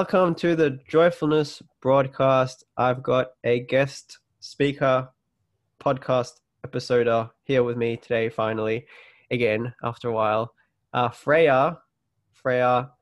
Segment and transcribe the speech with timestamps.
[0.00, 2.64] welcome to the Joyfulness broadcast.
[2.74, 5.10] I've got a guest speaker,
[5.78, 8.86] podcast episoder here with me today, finally,
[9.30, 10.54] again, after a while.
[10.94, 11.76] Uh, Freya,
[12.32, 12.92] Freya,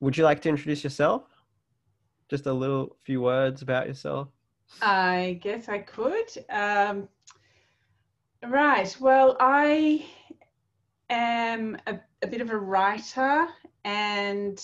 [0.00, 1.22] would you like to introduce yourself?
[2.28, 4.26] Just a little few words about yourself.
[4.82, 6.26] I guess I could.
[6.50, 7.08] Um,
[8.44, 8.96] right.
[8.98, 10.04] Well, I
[11.10, 13.46] am a, a bit of a writer
[13.84, 14.60] and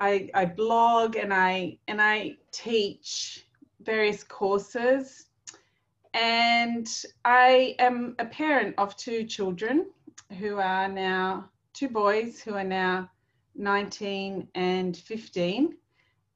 [0.00, 3.46] I, I blog and I and I teach
[3.82, 5.26] various courses.
[6.14, 6.88] And
[7.24, 9.90] I am a parent of two children
[10.38, 13.10] who are now two boys who are now
[13.54, 15.76] 19 and 15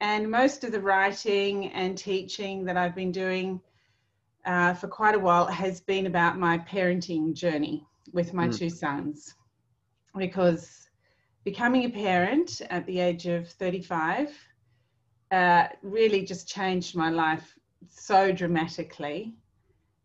[0.01, 3.61] and most of the writing and teaching that I've been doing
[4.45, 8.59] uh, for quite a while has been about my parenting journey with my mm.
[8.59, 9.35] two sons.
[10.17, 10.84] Because
[11.45, 14.29] becoming a parent at the age of 35
[15.31, 17.55] uh, really just changed my life
[17.89, 19.35] so dramatically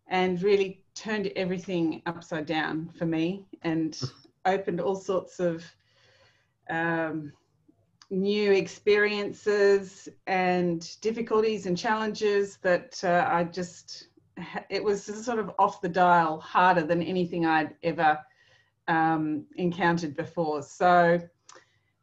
[0.08, 4.02] and really turned everything upside down for me and
[4.46, 5.64] opened all sorts of
[6.70, 7.32] um,
[8.10, 14.08] new experiences and difficulties and challenges that uh, I just,
[14.70, 18.20] it was sort of off the dial harder than anything I'd ever
[18.90, 20.62] um, encountered before.
[20.64, 21.22] So,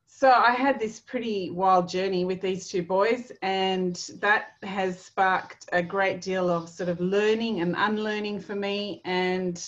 [0.06, 5.69] so I had this pretty wild journey with these two boys, and that has sparked
[5.73, 9.03] a great deal of sort of learning and unlearning for me.
[9.05, 9.62] And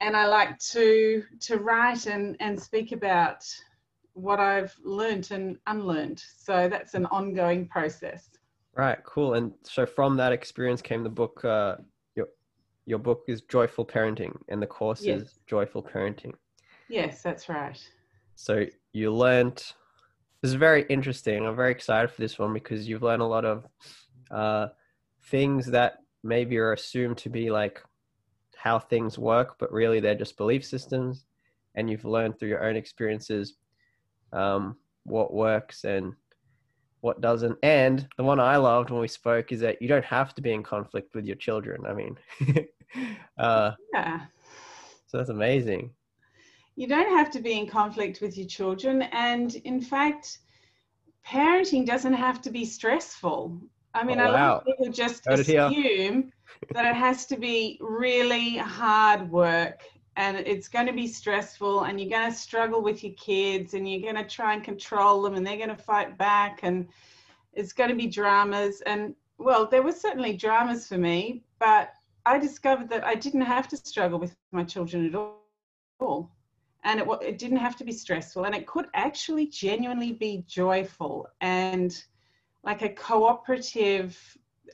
[0.00, 3.44] and I like to to write and and speak about
[4.12, 6.22] what I've learned and unlearned.
[6.38, 8.30] So that's an ongoing process.
[8.74, 9.34] Right, cool.
[9.34, 11.44] And so from that experience came the book.
[11.44, 11.76] Uh,
[12.88, 15.20] your book is Joyful Parenting, and the course yes.
[15.20, 16.32] is Joyful Parenting.
[16.88, 17.78] Yes, that's right.
[18.34, 19.56] So you learned.
[20.40, 21.44] This is very interesting.
[21.44, 23.66] I'm very excited for this one because you've learned a lot of
[24.30, 24.68] uh,
[25.24, 27.82] things that maybe are assumed to be like
[28.56, 31.26] how things work, but really they're just belief systems.
[31.74, 33.56] And you've learned through your own experiences
[34.32, 36.14] um, what works and
[37.00, 37.58] what doesn't.
[37.62, 40.52] And the one I loved when we spoke is that you don't have to be
[40.52, 41.84] in conflict with your children.
[41.86, 42.16] I mean,
[43.38, 44.20] uh, yeah.
[45.06, 45.90] So that's amazing.
[46.76, 49.02] You don't have to be in conflict with your children.
[49.02, 50.38] And in fact,
[51.26, 53.60] parenting doesn't have to be stressful.
[53.94, 54.30] I mean, oh, wow.
[54.30, 56.32] a lot of people just assume
[56.72, 59.82] that it has to be really hard work
[60.18, 63.88] and it's going to be stressful and you're going to struggle with your kids and
[63.90, 66.88] you're going to try and control them and they're going to fight back and
[67.54, 71.92] it's going to be dramas and well there were certainly dramas for me but
[72.28, 76.30] i discovered that i didn't have to struggle with my children at all
[76.84, 81.26] and it, it didn't have to be stressful and it could actually genuinely be joyful
[81.40, 82.04] and
[82.64, 84.16] like a cooperative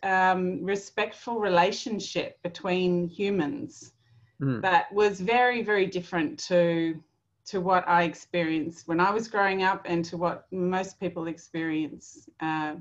[0.02, 3.92] um, respectful relationship between humans
[4.40, 4.60] mm.
[4.62, 7.00] that was very, very different to
[7.46, 12.26] to what I experienced when I was growing up and to what most people experience
[12.40, 12.74] uh,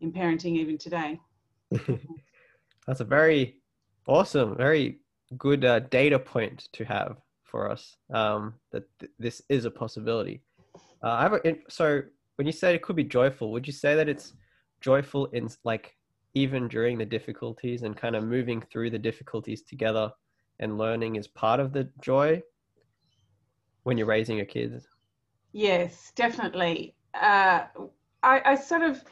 [0.00, 1.20] in parenting even today.
[2.88, 3.60] That's a very
[4.06, 5.00] awesome, very
[5.36, 10.42] good uh, data point to have for us um, that th- this is a possibility.
[11.02, 12.02] Uh, I have a, so
[12.36, 14.34] when you say it could be joyful, would you say that it's
[14.80, 15.94] joyful in like
[16.34, 20.10] even during the difficulties and kind of moving through the difficulties together
[20.60, 22.42] and learning is part of the joy
[23.84, 24.86] when you're raising your kids?
[25.52, 26.94] Yes, definitely.
[27.14, 27.62] Uh,
[28.22, 29.02] I, I, sort of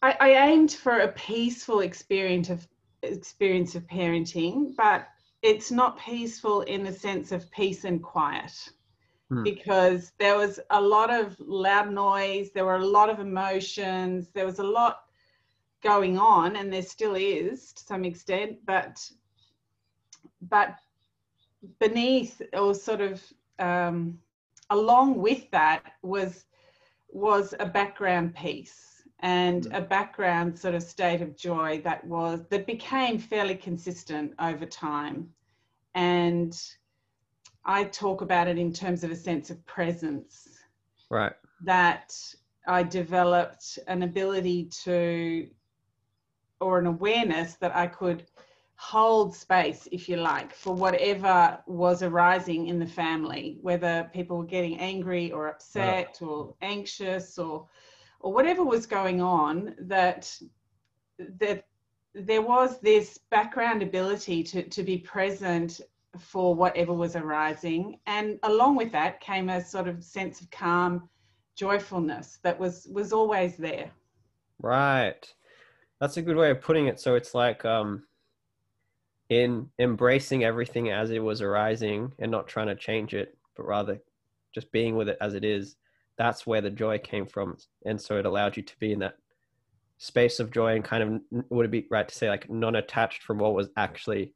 [0.00, 2.66] I, I, aimed for a peaceful experience of
[3.02, 5.08] experience of parenting, but
[5.42, 8.52] it's not peaceful in the sense of peace and quiet.
[9.30, 9.42] Hmm.
[9.42, 14.46] Because there was a lot of loud noise, there were a lot of emotions, there
[14.46, 15.02] was a lot
[15.82, 19.08] going on, and there still is to some extent, but
[20.42, 20.76] but
[21.78, 23.22] beneath or sort of
[23.58, 24.18] um,
[24.70, 26.44] along with that was
[27.10, 28.87] was a background peace
[29.20, 29.76] and mm.
[29.76, 35.28] a background sort of state of joy that was that became fairly consistent over time.
[35.94, 36.60] And
[37.64, 40.48] i talk about it in terms of a sense of presence.
[41.10, 41.32] Right.
[41.64, 42.14] That
[42.66, 45.48] i developed an ability to
[46.60, 48.24] or an awareness that i could
[48.78, 54.44] hold space, if you like, for whatever was arising in the family, whether people were
[54.44, 57.66] getting angry or upset or anxious or
[58.20, 60.32] or whatever was going on, that
[61.18, 61.64] that
[62.14, 65.80] there was this background ability to, to be present
[66.18, 67.98] for whatever was arising.
[68.06, 71.08] And along with that came a sort of sense of calm,
[71.56, 73.90] joyfulness that was was always there.
[74.60, 75.32] Right.
[76.00, 77.00] That's a good way of putting it.
[77.00, 78.04] So it's like um
[79.28, 84.00] in embracing everything as it was arising and not trying to change it, but rather
[84.54, 85.76] just being with it as it is.
[86.18, 87.56] That's where the joy came from.
[87.86, 89.16] And so it allowed you to be in that
[89.98, 93.38] space of joy and kind of would it be right to say like non-attached from
[93.38, 94.32] what was actually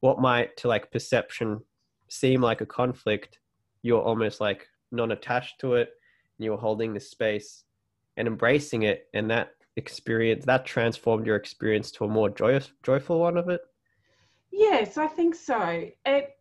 [0.00, 1.60] what might to like perception
[2.08, 3.38] seem like a conflict
[3.82, 5.90] you're almost like non-attached to it
[6.36, 7.62] and you're holding this space
[8.16, 13.20] and embracing it and that experience that transformed your experience to a more joyous joyful
[13.20, 13.60] one of it
[14.50, 16.33] yes i think so it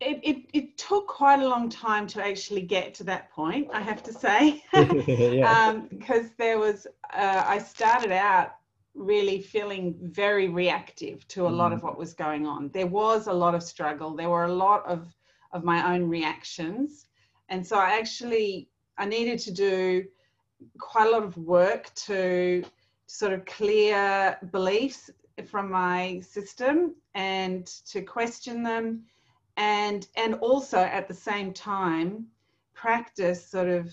[0.00, 3.80] it, it, it took quite a long time to actually get to that point, I
[3.80, 5.50] have to say, yeah.
[5.50, 8.56] um, because there was, uh, I started out
[8.94, 11.56] really feeling very reactive to a mm.
[11.56, 11.84] lot of mm.
[11.84, 12.68] what was going on.
[12.70, 14.14] There was a lot of struggle.
[14.14, 15.06] There were a lot of,
[15.52, 17.06] of my own reactions.
[17.48, 20.04] And so I actually, I needed to do
[20.78, 22.64] quite a lot of work to
[23.06, 25.10] sort of clear beliefs
[25.46, 29.04] from my system and to question them
[29.56, 32.26] and and also at the same time
[32.74, 33.92] practice sort of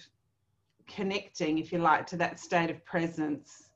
[0.88, 3.69] connecting if you like to that state of presence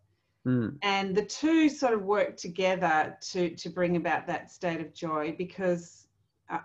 [0.46, 0.76] mm.
[0.82, 5.34] and the two sort of work together to to bring about that state of joy
[5.38, 6.08] because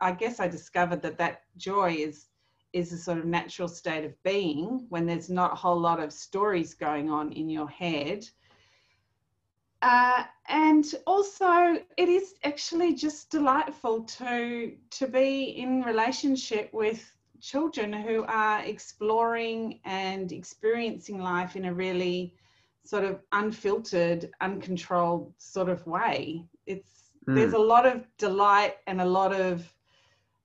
[0.01, 2.27] i guess i discovered that that joy is
[2.73, 6.13] is a sort of natural state of being when there's not a whole lot of
[6.13, 8.27] stories going on in your head
[9.83, 17.05] uh, and also, it is actually just delightful to to be in relationship with
[17.41, 22.35] children who are exploring and experiencing life in a really
[22.85, 26.45] sort of unfiltered, uncontrolled sort of way.
[26.67, 27.35] It's mm.
[27.35, 29.69] there's a lot of delight and a lot of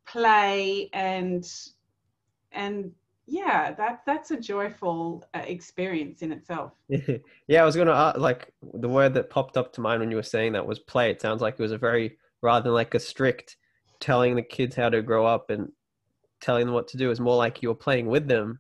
[0.07, 1.48] play and
[2.51, 2.92] and
[3.27, 6.71] yeah that that's a joyful uh, experience in itself.
[7.47, 10.18] Yeah i was gonna uh, like the word that popped up to mind when you
[10.18, 11.12] were saying that was play.
[11.12, 13.57] It sounds like it was a very rather than like a strict
[14.00, 15.71] telling the kids how to grow up and
[16.41, 18.59] telling them what to do is more like you're playing with them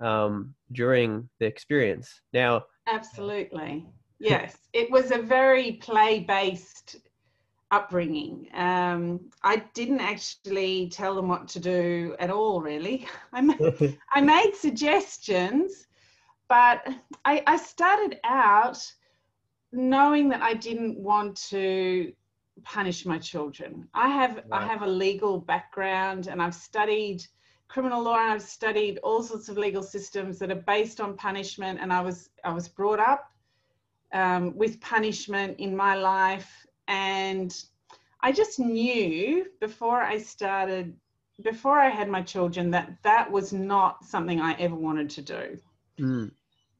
[0.00, 2.20] um, during the experience.
[2.32, 3.86] Now absolutely.
[4.18, 4.58] Yes.
[4.74, 6.96] It was a very play based
[7.70, 8.48] upbringing.
[8.54, 13.06] Um, I didn't actually tell them what to do at all, really.
[13.32, 15.86] I, made, I made suggestions,
[16.48, 16.86] but
[17.24, 18.78] I, I started out
[19.72, 22.12] knowing that I didn't want to
[22.62, 23.88] punish my children.
[23.94, 24.44] I have right.
[24.52, 27.24] I have a legal background and I've studied
[27.68, 31.78] criminal law and I've studied all sorts of legal systems that are based on punishment
[31.80, 33.30] and I was I was brought up
[34.12, 37.56] um, with punishment in my life and
[38.20, 40.96] I just knew before I started,
[41.40, 45.58] before I had my children, that that was not something I ever wanted to do.
[46.00, 46.32] Mm.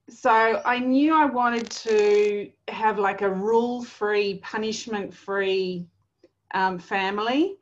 [0.09, 5.87] So I knew I wanted to have like a rule free, punishment free
[6.55, 7.57] um, family.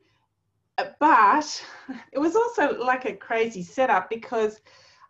[0.99, 1.63] But
[2.11, 4.59] it was also like a crazy setup because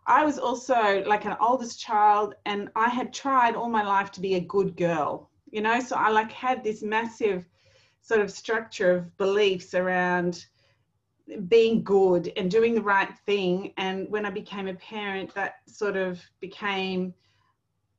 [0.06, 4.20] I was also like an oldest child and I had tried all my life to
[4.20, 7.46] be a good girl, you know, so I like had this massive
[8.00, 10.46] sort of structure of beliefs around
[11.48, 13.72] being good and doing the right thing.
[13.76, 17.14] And when I became a parent, that sort of became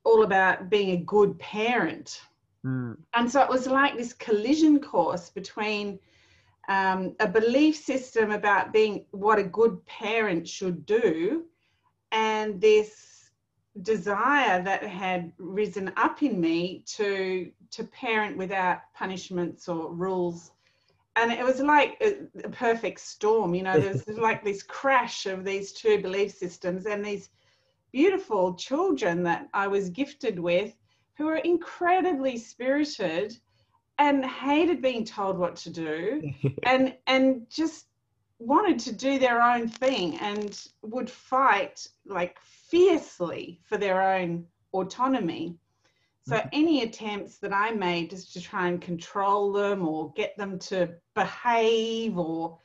[0.03, 2.21] all about being a good parent.
[2.65, 2.97] Mm.
[3.13, 5.99] And so it was like this collision course between
[6.67, 11.45] um, a belief system about being what a good parent should do
[12.11, 13.10] and this
[13.81, 20.51] desire that had risen up in me to to parent without punishments or rules.
[21.15, 25.45] And it was like a, a perfect storm you know there's like this crash of
[25.45, 27.29] these two belief systems and these
[27.91, 30.73] beautiful children that i was gifted with
[31.15, 33.37] who were incredibly spirited
[33.99, 37.87] and hated being told what to do and and just
[38.39, 42.39] wanted to do their own thing and would fight like
[42.71, 45.57] fiercely for their own autonomy.
[46.27, 46.49] So mm-hmm.
[46.53, 50.89] any attempts that I made just to try and control them or get them to
[51.13, 52.57] behave or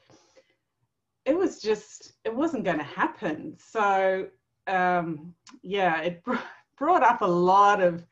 [1.24, 3.56] it was just it wasn't going to happen.
[3.58, 4.28] So
[4.68, 6.22] um, yeah, it
[6.78, 8.06] brought up a lot of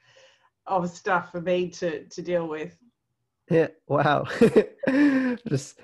[0.67, 2.77] of stuff for me to to deal with.
[3.51, 4.25] Yeah, wow.
[5.49, 5.79] just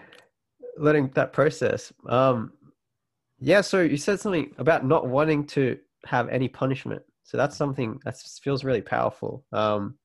[0.77, 1.93] letting that process.
[2.09, 2.53] Um
[3.43, 7.03] yeah, so you said something about not wanting to have any punishment.
[7.25, 9.45] So that's something that feels really powerful.
[9.53, 9.97] Um,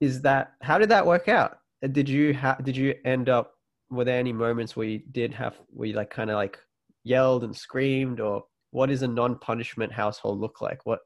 [0.00, 1.58] is that how did that work out?
[1.92, 3.54] Did you have did you end up
[3.90, 6.58] were there any moments where you did have where you like kind of like
[7.04, 10.84] yelled and screamed or what does a non-punishment household look like?
[10.84, 11.00] What?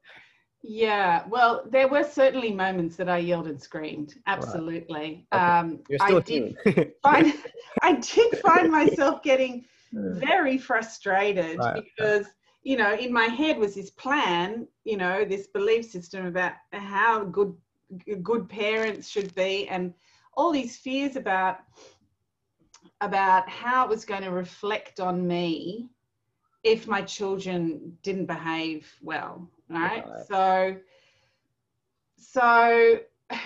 [0.63, 4.15] Yeah, well, there were certainly moments that I yelled and screamed.
[4.25, 5.27] Absolutely.
[5.33, 5.43] Okay.
[5.43, 6.57] Um, I did
[7.03, 7.33] find
[7.83, 11.83] I did find myself getting very frustrated Right.
[11.97, 12.25] because
[12.67, 17.23] you know in my head was this plan you know this belief system about how
[17.23, 17.53] good
[18.21, 19.93] good parents should be and
[20.33, 21.59] all these fears about
[22.99, 25.87] about how it was going to reflect on me
[26.63, 30.27] if my children didn't behave well right Right.
[30.27, 30.77] so
[32.17, 32.99] so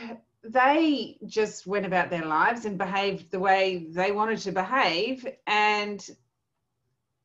[0.44, 6.10] they just went about their lives and behaved the way they wanted to behave and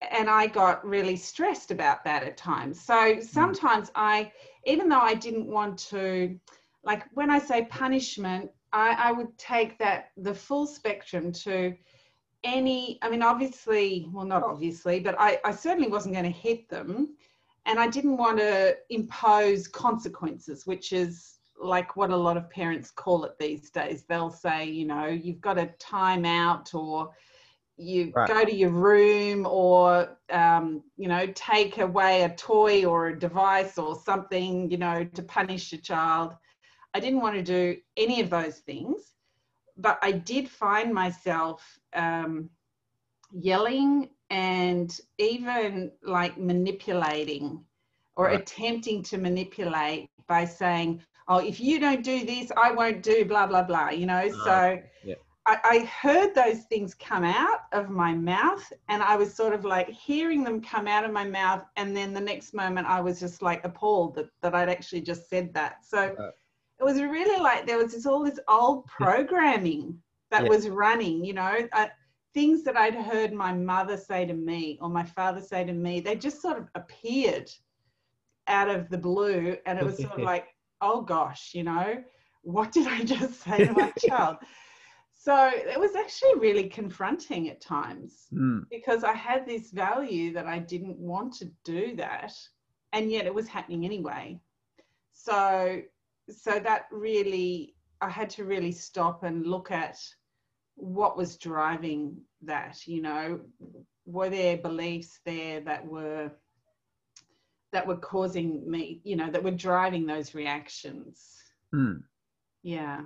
[0.03, 2.81] and I got really stressed about that at times.
[2.81, 3.23] So mm.
[3.23, 4.33] sometimes I
[4.65, 6.39] even though I didn't want to
[6.85, 11.75] like when I say punishment, I, I would take that the full spectrum to
[12.45, 16.69] any I mean obviously well not obviously, but I, I certainly wasn't going to hit
[16.69, 17.17] them
[17.65, 22.91] and I didn't want to impose consequences, which is like what a lot of parents
[22.91, 24.05] call it these days.
[24.05, 27.11] They'll say, you know, you've got a time out or
[27.77, 28.27] you Right.
[28.27, 33.79] go to your room or, um, you know, take away a toy or a device
[33.79, 36.35] or something, you know, to punish your child.
[36.95, 39.15] I didn't want to do any of those things,
[39.77, 42.49] but I did find myself um,
[43.31, 47.65] yelling and even like manipulating
[48.17, 48.41] or Right.
[48.41, 53.47] attempting to manipulate by saying, oh, if you don't do this, I won't do blah,
[53.47, 54.29] blah, blah, you know?
[54.33, 55.15] Ah, so yeah.
[55.47, 59.65] I, I heard those things come out of my mouth and I was sort of
[59.65, 61.63] like hearing them come out of my mouth.
[61.77, 65.29] And then the next moment I was just like appalled that, that I'd actually just
[65.29, 65.85] said that.
[65.85, 66.33] So Right.
[66.81, 70.49] it was really like there was this all this old programming that Yeah.
[70.49, 71.89] was running, you know, uh,
[72.35, 76.01] things that I'd heard my mother say to me or my father say to me,
[76.01, 77.51] they just sort of appeared
[78.49, 79.57] out of the blue.
[79.65, 80.49] And it was sort of like,
[80.81, 82.03] oh gosh, you know,
[82.43, 84.39] what did I just say to my child?
[85.27, 90.47] So it was actually really confronting at times Mm, because I had this value that
[90.47, 92.33] I didn't want to do that,
[92.93, 94.39] and yet it was happening anyway.
[95.13, 95.83] So,
[96.31, 99.99] so that really, I had to really stop and look at
[100.77, 102.87] what was driving that.
[102.87, 103.41] You know,
[104.05, 106.31] were there beliefs there that were
[107.73, 111.43] that were causing me, you know, that were driving those reactions?
[111.75, 112.01] mm.
[112.63, 113.01] Yeah.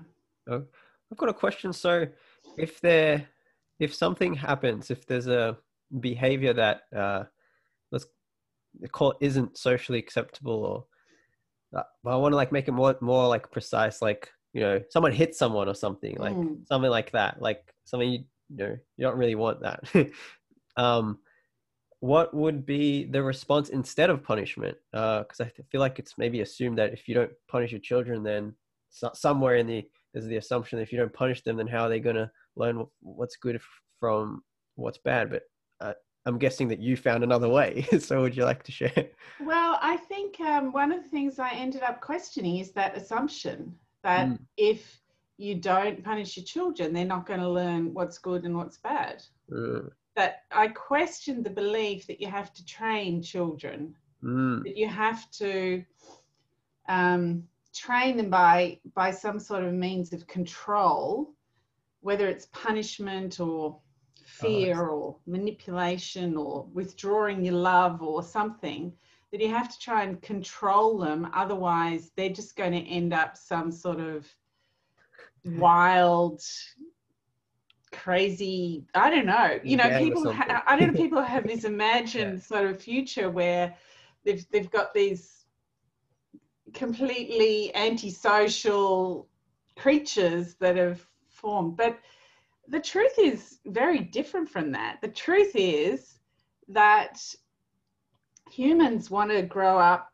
[1.11, 1.73] I've got a question.
[1.73, 2.07] So,
[2.57, 3.27] if there,
[3.79, 5.57] if something happens, if there's a
[6.01, 7.25] behavior that uh,
[7.91, 8.07] let's
[8.93, 12.97] call it isn't socially acceptable, or uh, but I want to like make it more
[13.01, 16.67] more like precise, like you know, someone hits someone or something, like Mm.
[16.67, 18.19] something like that, like something you,
[18.51, 19.85] you know you don't really want that.
[20.77, 21.19] um,
[22.01, 24.77] what would be the response instead of punishment?
[24.93, 28.23] Uh because I feel like it's maybe assumed that if you don't punish your children,
[28.23, 28.55] then
[28.91, 31.85] so- somewhere in the there's the assumption that if you don't punish them, then how
[31.85, 33.61] are they going to learn what's good
[33.99, 34.43] from
[34.77, 35.31] what's bad?
[35.31, 35.43] But
[35.81, 35.93] uh,
[36.27, 37.87] I'm guessing that you found another way.
[38.01, 39.09] so would you like to share?
[39.41, 43.75] Well, I think um, one of the things I ended up questioning is that assumption
[44.03, 44.39] that Mm.
[44.57, 45.01] if
[45.37, 49.23] you don't punish your children, they're not going to learn what's good and what's bad.
[49.51, 54.89] Mm, That I questioned the belief that you have to train children, mm, that you
[54.89, 55.85] have to
[56.89, 61.35] um, train them by by some sort of means of control,
[62.01, 63.79] whether it's punishment or
[64.25, 68.93] fear or manipulation or withdrawing your love or something
[69.33, 71.29] that you have to try and control them.
[71.35, 74.27] Otherwise they're just going to end up some sort of
[75.45, 76.43] wild
[77.93, 79.59] crazy i don't know.
[79.65, 83.75] You know people ha- i don't know people have this imagined sort of future where
[84.25, 85.40] they've they've got these
[86.75, 89.29] completely antisocial
[89.77, 91.77] creatures that have formed.
[91.77, 91.99] But
[92.69, 94.99] the truth is very different from that.
[95.01, 96.19] The truth is
[96.69, 97.21] that
[98.51, 100.13] humans want to grow up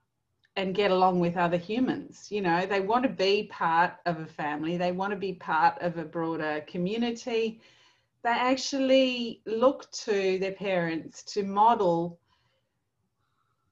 [0.57, 2.65] and get along with other humans you know.
[2.67, 4.77] They want to be part of a family.
[4.77, 7.61] They want to be part of a broader community.
[8.23, 12.19] They actually look to their parents to model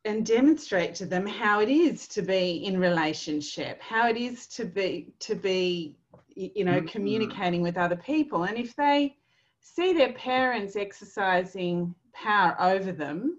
[0.05, 4.65] and demonstrate to them how it is to be in relationship how it is to
[4.65, 5.97] be to be
[6.35, 6.89] you know Mhm.
[6.89, 9.17] communicating with other people and if they
[9.61, 13.39] see their parents exercising power over them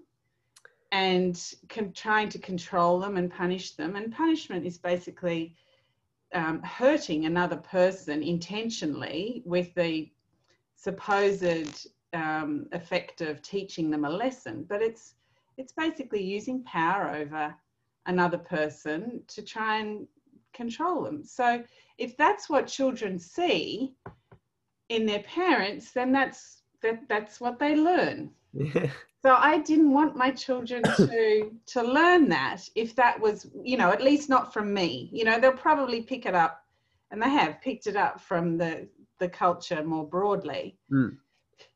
[0.92, 5.54] and con- trying to control them and punish them and punishment is basically
[6.32, 10.10] um, hurting another person intentionally with the
[10.74, 15.15] supposed um, effect of teaching them a lesson but it's
[15.56, 17.54] it's basically using power over
[18.06, 20.06] another person to try and
[20.52, 21.22] control them.
[21.24, 21.62] So
[21.98, 23.94] if that's what children see
[24.88, 28.30] in their parents, then that's that that's what they learn.
[29.22, 33.90] so I didn't want my children to to learn that if that was, you know,
[33.90, 35.10] at least not from me.
[35.12, 36.64] You know, they'll probably pick it up
[37.10, 40.78] and they have picked it up from the the culture more broadly.
[40.92, 41.16] Mm.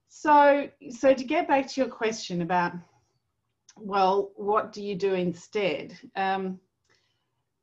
[0.09, 2.73] So so to get back to your question about
[3.81, 5.99] well, what do you do instead?
[6.17, 6.61] Um,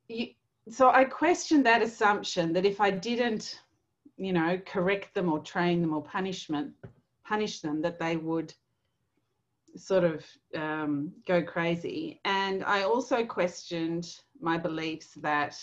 [0.07, 0.27] you,
[0.69, 3.62] so I questioned that assumption that if I didn't,
[4.17, 6.74] you know, correct them or train them or punishment,
[7.24, 8.53] punish them, that they would
[9.75, 12.19] sort of um, go crazy.
[12.25, 15.57] And I also questioned my beliefs that,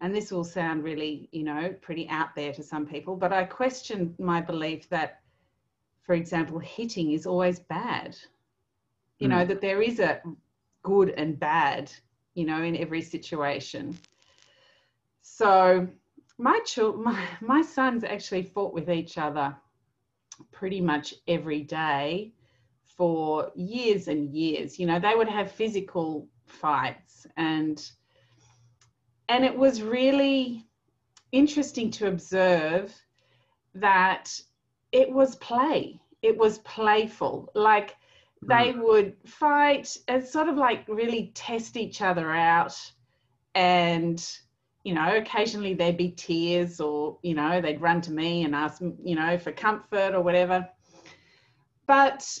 [0.00, 3.44] and this will sound really, you know, pretty out there to some people, but I
[3.44, 5.20] questioned my belief that,
[6.02, 8.16] for example, hitting is always bad.
[9.18, 9.30] You mm.
[9.30, 10.20] know, that there is a
[10.82, 11.90] good and bad
[12.36, 13.98] you know, in every situation.
[15.22, 15.88] So
[16.38, 19.56] my children, my, my sons actually fought with each other
[20.52, 22.32] pretty much every day
[22.84, 24.78] for years and years.
[24.78, 27.90] You know, they would have physical fights and
[29.28, 30.64] and it was really
[31.32, 32.94] interesting to observe
[33.74, 34.40] that
[34.92, 36.00] it was play.
[36.22, 37.50] It was playful.
[37.52, 37.96] Like
[38.42, 38.82] they mm.
[38.82, 42.74] would fight and sort of like really test each other out
[43.54, 44.38] and
[44.84, 48.80] you know occasionally there'd be tears or you know they'd run to me and ask
[49.02, 50.68] you know for comfort or whatever.
[51.86, 52.38] But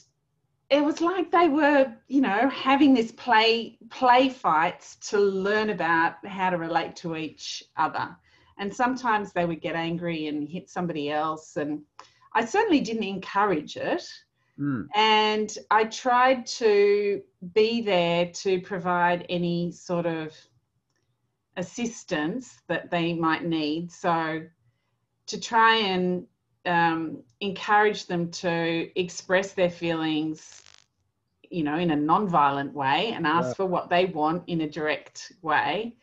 [0.68, 6.24] it was like they were you know having this play play fights to learn about
[6.26, 8.16] how to relate to each other.
[8.58, 11.82] And sometimes they would get angry and hit somebody else and
[12.32, 14.02] i certainly didn't encourage it
[14.58, 14.88] Mm.
[14.94, 17.22] And I tried to
[17.54, 20.32] be there to provide any sort of
[21.56, 23.92] assistance that they might need.
[23.92, 24.42] So
[25.26, 26.26] to try and
[26.64, 30.62] um, encourage them to express their feelings,
[31.50, 33.54] you know, in a non-violent way and ask yeah.
[33.54, 35.96] for what they want in a direct way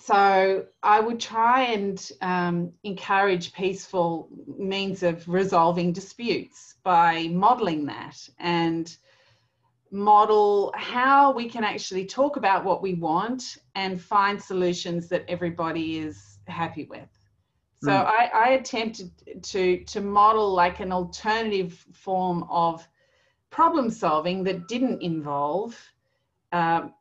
[0.00, 8.16] so I would try and um, encourage peaceful means of resolving disputes by modeling that
[8.38, 8.94] and
[9.90, 15.98] model how we can actually talk about what we want and find solutions that everybody
[15.98, 17.08] is happy with.
[17.82, 18.04] So mm.
[18.06, 19.10] I, I, attempted
[19.44, 22.86] to to model like an alternative form of
[23.50, 25.78] problem solving that didn't involve
[26.52, 26.92] um,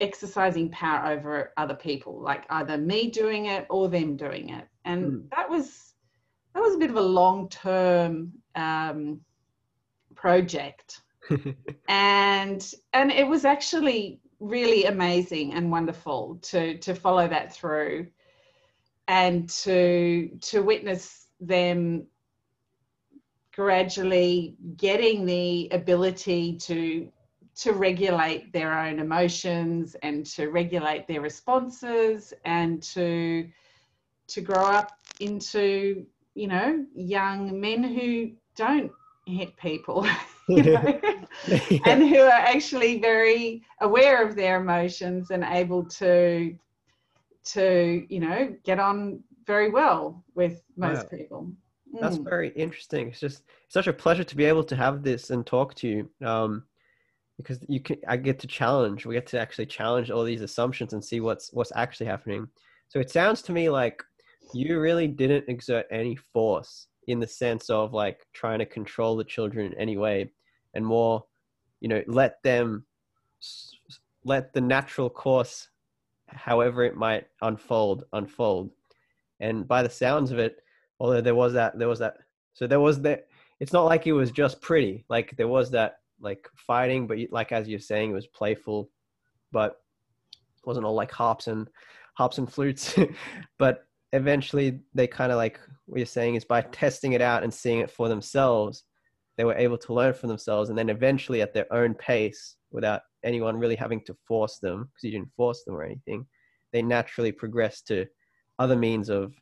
[0.00, 4.66] exercising power over other people, like either me doing it or them doing it.
[4.84, 5.30] And mm.
[5.30, 5.94] that was
[6.54, 9.20] that was a bit of a long term um,
[10.14, 11.00] project,
[11.88, 18.08] and and it was actually really amazing and wonderful to to follow that through,
[19.08, 22.06] and to to witness them
[23.54, 27.08] gradually getting the ability to
[27.56, 33.48] to regulate their own emotions and to regulate their responses and to
[34.26, 38.90] to grow up into you know young men who don't
[39.26, 40.06] hit people
[40.48, 41.00] you know,
[41.48, 41.78] yeah.
[41.86, 46.54] and who are actually very aware of their emotions and able to
[47.44, 51.18] to you know get on very well with most wow.
[51.18, 51.52] people
[52.00, 52.24] that's mm.
[52.24, 55.74] very interesting it's just such a pleasure to be able to have this and talk
[55.74, 56.64] to you um
[57.36, 60.92] because you can I get to challenge we get to actually challenge all these assumptions
[60.92, 62.48] and see what's what's actually happening.
[62.88, 64.02] So it sounds to me like
[64.52, 69.24] you really didn't exert any force in the sense of like trying to control the
[69.24, 70.30] children in any way
[70.74, 71.24] and more
[71.80, 72.84] you know let them
[74.24, 75.68] let the natural course
[76.28, 78.70] however it might unfold unfold
[79.40, 80.56] and by the sounds of it
[80.98, 82.16] although there was that there was that
[82.54, 83.26] so there was that
[83.60, 87.52] it's not like it was just pretty like there was that like fighting, but like
[87.52, 88.90] as you're saying, it was playful,
[89.52, 89.76] but
[90.64, 91.68] wasn't all like harps and
[92.14, 92.98] harps and flutes.
[93.58, 97.52] but eventually, they kind of like what you're saying is by testing it out and
[97.52, 98.84] seeing it for themselves,
[99.36, 103.02] they were able to learn from themselves, and then eventually at their own pace, without
[103.24, 106.26] anyone really having to force them, because you didn't force them or anything,
[106.72, 108.06] they naturally progressed to
[108.58, 109.34] other means of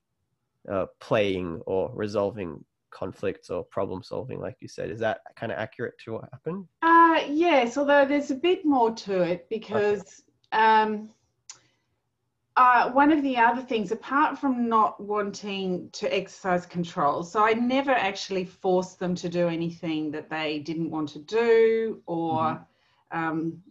[0.70, 4.90] uh, playing or resolving conflicts or problem solving, like you said.
[4.90, 6.66] Is that kind of accurate to what happened?
[6.82, 10.62] Uh, yes, although there's a bit more to it because okay.
[10.62, 11.10] um,
[12.56, 17.54] uh, one of the other things, apart from not wanting to exercise control, so I
[17.54, 22.34] never actually forced them to do anything that they didn't want to do or.
[23.12, 23.18] Mm-hmm.
[23.18, 23.62] um,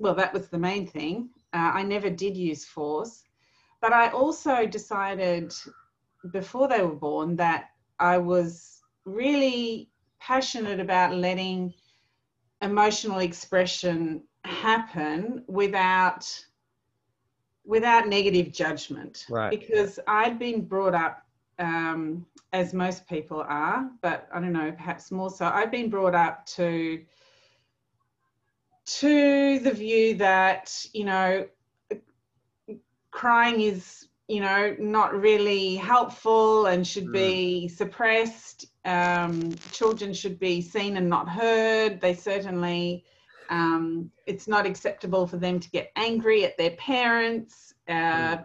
[0.00, 1.28] well, that was the main thing.
[1.52, 3.22] Uh, I never did use force,
[3.82, 5.52] but I also decided
[6.32, 11.74] before they were born that I was really passionate about letting
[12.62, 16.26] emotional expression happen without
[17.64, 19.26] without negative judgment.
[19.28, 19.50] Right.
[19.50, 21.26] Because i'd been brought up
[21.58, 25.46] um, as most people are but i don't know perhaps more so.
[25.46, 27.04] I've been brought up to
[28.86, 31.46] to the view that you know
[33.10, 37.12] crying is you know not really helpful and should mm.
[37.12, 43.04] be suppressed um, children should be seen and not heard they certainly
[43.50, 48.44] um, it's not acceptable for them to get angry at their parents uh, mm.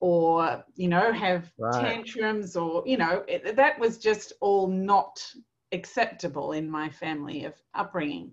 [0.00, 1.80] or you know have right.
[1.80, 5.24] tantrums or you know it, that was just all not
[5.70, 8.32] acceptable in my family of upbringing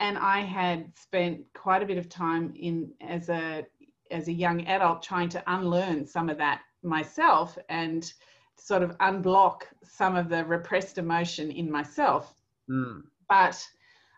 [0.00, 3.66] and I had spent quite a bit of time in as a
[4.14, 8.12] as a young adult trying to unlearn some of that myself and
[8.56, 12.34] sort of unblock some of the repressed emotion in myself.
[12.70, 13.02] Mm.
[13.28, 13.66] But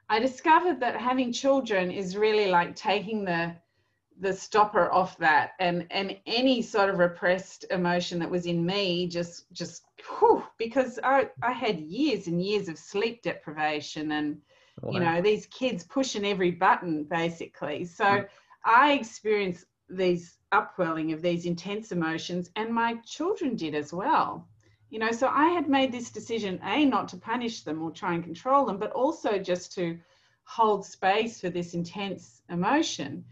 [0.09, 3.57] I discovered that having children is really like taking the
[4.19, 9.07] the stopper off that and and any sort of repressed emotion that was in me
[9.07, 9.85] just just
[10.19, 14.41] whew, because I I had years and years of sleep deprivation and
[14.81, 14.93] wow.
[14.93, 18.29] you know these kids pushing every button basically so mm.
[18.65, 24.49] i experienced these upwelling of these intense emotions and my children did as well.
[24.91, 28.15] You know so i had made this decision a not to punish them or try
[28.15, 29.99] and control them but also just to
[30.45, 33.25] hold space for this intense emotion.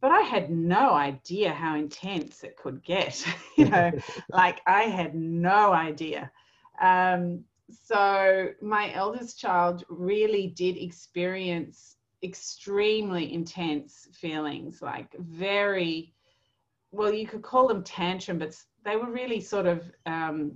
[0.00, 3.24] But i had no idea how intense it could get
[3.56, 3.90] you know
[4.32, 6.30] like i had no idea.
[6.80, 16.12] Um, so my eldest child really did experience extremely intense feelings like very
[16.92, 18.54] well you could call them tantrum but
[18.84, 20.52] they were really sort of um,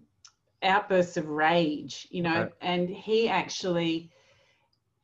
[0.62, 2.50] outbursts of rage you know?
[2.60, 4.10] And he actually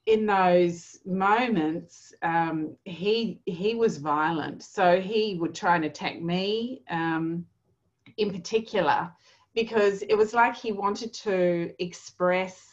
[0.07, 4.63] in those moments um, he he was violent.
[4.63, 7.45] So he would try and attack me um,
[8.17, 9.11] in particular
[9.55, 12.70] because it was like he wanted to express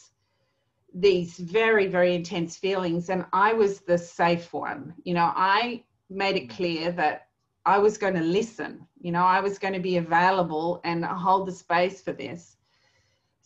[0.99, 4.93] these very very intense feelings and i was the safe one.
[5.03, 7.27] You know i made it clear that
[7.65, 8.85] i was going to listen.
[8.99, 12.57] You know i was going to be available and hold the space for this.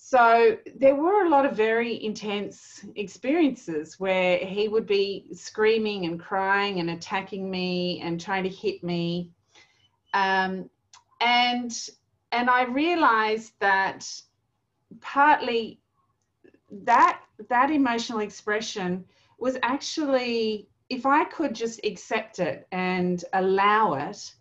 [0.04, 6.20] So there were a lot of very intense experiences where he would be screaming and
[6.20, 9.30] crying and attacking me and trying to hit me.
[10.14, 10.70] Um,
[11.22, 11.72] and
[12.32, 14.06] and I realized that
[15.02, 15.80] partly
[16.72, 19.06] that that emotional expression
[19.40, 24.34] was actually if I could just accept it and allow it,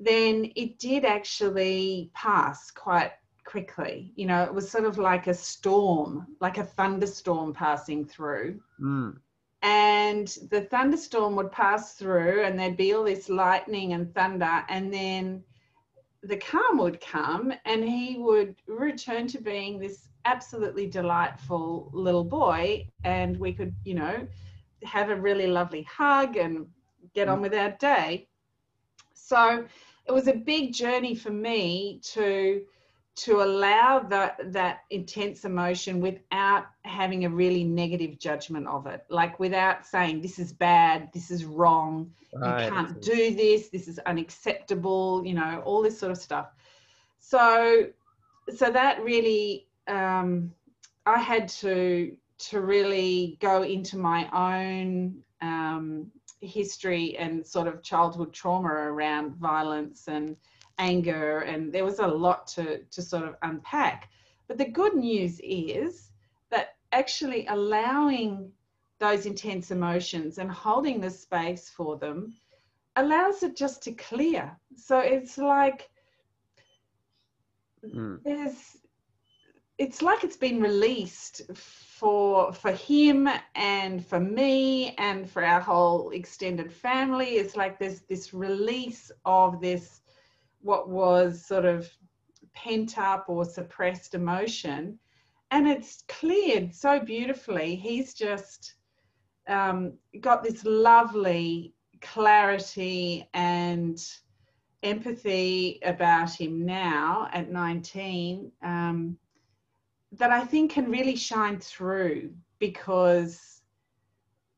[0.00, 3.12] then it did actually pass quite
[3.44, 4.10] quickly.
[4.16, 8.58] You know, it was sort of like a storm, like a thunderstorm passing through.
[8.80, 9.18] Mm.
[9.60, 14.92] And the thunderstorm would pass through, and there'd be all this lightning and thunder, and
[14.92, 15.44] then
[16.22, 22.86] the calm would come and he would return to being this absolutely delightful little boy
[23.04, 24.26] and we could you know
[24.82, 26.66] have a really lovely hug and
[27.14, 27.42] get on mm.
[27.42, 28.26] with our day
[29.14, 29.64] so
[30.06, 32.62] it was a big journey for me to
[33.14, 39.38] to allow that that intense emotion without having a really negative judgment of it like
[39.38, 42.64] without saying this is bad this is wrong right.
[42.64, 46.48] you can't do this this is unacceptable you know all this sort of stuff
[47.18, 47.86] so
[48.56, 50.52] so that really um,
[51.06, 58.32] i had to to really go into my own um, history and sort of childhood
[58.32, 60.36] trauma around violence and
[60.78, 64.10] anger, and there was a lot to, to sort of unpack.
[64.48, 66.10] But the good news is
[66.50, 68.50] that actually allowing
[68.98, 72.34] those intense emotions and holding the space for them
[72.96, 74.56] allows it just to clear.
[74.76, 75.90] So it's like
[77.84, 78.22] mm.
[78.24, 78.78] there's
[79.82, 86.10] it's like it's been released for for him and for me and for our whole
[86.10, 87.30] extended family.
[87.30, 90.02] It's like there's this release of this
[90.60, 91.90] what was sort of
[92.54, 95.00] pent up or suppressed emotion.
[95.50, 97.74] And it's cleared so beautifully.
[97.74, 98.74] He's just
[99.48, 104.00] um, got this lovely clarity and
[104.84, 109.18] empathy about him now at 19 um,
[110.12, 113.62] that I think can really shine through because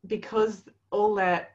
[0.06, 1.50] because all that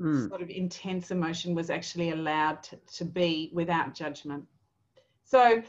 [0.00, 0.28] Mm.
[0.28, 4.44] sort of intense emotion was actually allowed to, to be without judgment.
[5.24, 5.62] So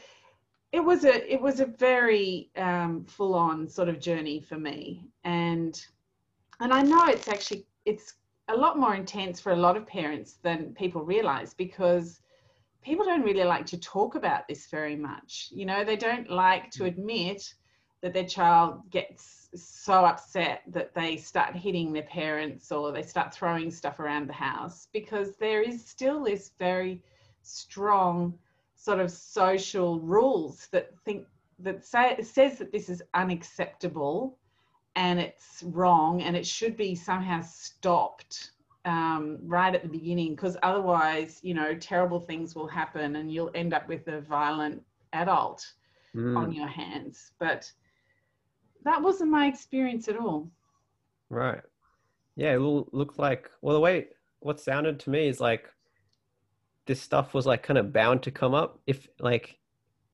[0.72, 5.08] it was a it was a very um, full on sort of journey for me,
[5.24, 5.84] and
[6.60, 8.14] and I know it's actually it's
[8.48, 12.20] a lot more intense for a lot of parents than people realize because
[12.82, 15.48] people don't really like to talk about this very much.
[15.50, 17.54] You know, they don't like to admit
[18.02, 23.34] that their child gets so upset that they start hitting their parents or they start
[23.34, 27.02] throwing stuff around the house because there is still this very
[27.42, 28.32] strong
[28.74, 31.26] sort of social rules that think
[31.58, 34.38] that say says that this is unacceptable
[34.96, 38.52] and it's wrong and it should be somehow stopped
[38.86, 43.50] um, right at the beginning because otherwise you know terrible things will happen and you'll
[43.54, 44.82] end up with a violent
[45.12, 45.72] adult
[46.14, 46.36] Mm.
[46.36, 47.70] on your hands but
[48.84, 50.50] that wasn't my experience at all
[51.30, 51.62] Right.
[52.36, 54.08] Yeah, it will look like well the way
[54.40, 55.70] what sounded to me is like
[56.86, 58.80] this stuff was like kind of bound to come up.
[58.86, 59.58] If like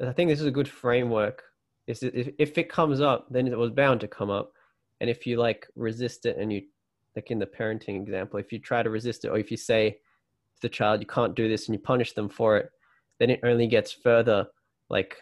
[0.00, 1.42] I think this is a good framework.
[1.86, 4.52] Is if, if it comes up, then it was bound to come up.
[5.00, 6.62] And if you like resist it and you
[7.14, 9.90] like in the parenting example, if you try to resist it or if you say
[9.90, 12.70] to the child you can't do this and you punish them for it,
[13.18, 14.46] then it only gets further
[14.90, 15.16] like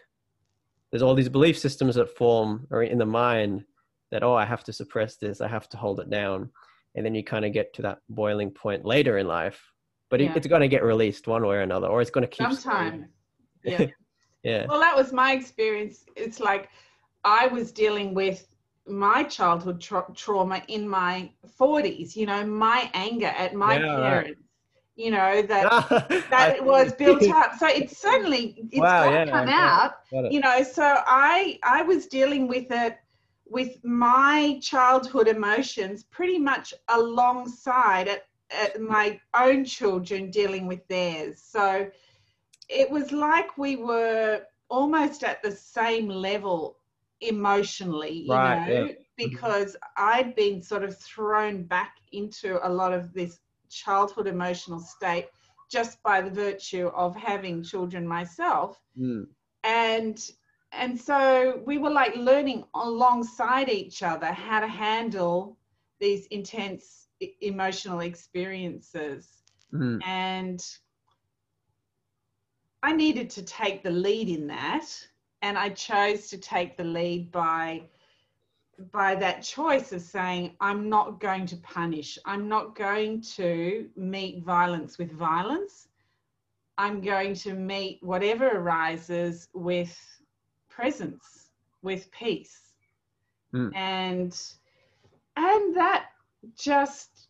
[0.94, 3.64] there's all these belief systems that form or in the mind
[4.12, 6.48] that oh i have to suppress this i have to hold it down.
[6.94, 9.60] And then you kind of get to that boiling point later in life
[10.08, 10.34] but it, Yeah.
[10.36, 13.08] it's going to get released one way or another or it's going to keep sometime.
[13.64, 13.92] yeah staying.
[14.44, 14.66] yeah.
[14.68, 16.04] Well that was my experience.
[16.14, 16.68] It's like
[17.24, 18.46] i was dealing with
[18.86, 21.28] my childhood tra- trauma in my
[21.58, 24.43] 40s you know my anger at my Yeah, parents
[24.96, 25.64] you know that
[26.30, 29.52] that it was built up so it's certainly it's Wow, yeah, come it.
[29.52, 30.32] out it.
[30.32, 32.98] you know so i i was dealing with it
[33.46, 41.40] with my childhood emotions pretty much alongside at, at my own children dealing with theirs
[41.40, 41.88] so
[42.68, 46.78] it was like we were almost at the same level
[47.20, 48.92] emotionally you Right, know yeah.
[49.16, 53.38] because i'd been sort of thrown back into a lot of this
[53.74, 55.28] childhood emotional state
[55.70, 58.80] just by the virtue of having children myself.
[58.98, 59.26] Mm,
[59.64, 60.30] and
[60.72, 65.58] and so we were like learning alongside each other how to handle
[66.00, 67.08] these intense
[67.40, 69.42] emotional experiences.
[69.72, 70.64] Mm, and
[72.82, 74.86] i needed to take the lead in that
[75.42, 77.82] and i chose to take the lead by
[78.92, 82.18] by that choice of saying i'm not going to punish.
[82.24, 85.88] I'm not going to meet violence with violence.
[86.76, 89.96] I'm going to meet whatever arises with
[90.68, 91.50] presence
[91.82, 92.60] with peace.
[93.54, 93.70] Mm.
[93.76, 94.36] and
[95.36, 96.06] and that
[96.58, 97.28] just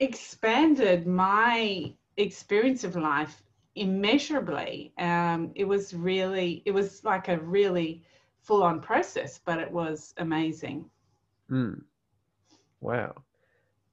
[0.00, 3.42] expanded my experience of life
[3.74, 4.94] immeasurably.
[4.98, 8.02] Um, it was really it was like a really
[8.46, 10.88] full on process but it was amazing.
[11.50, 11.82] Mm.
[12.80, 13.14] wow.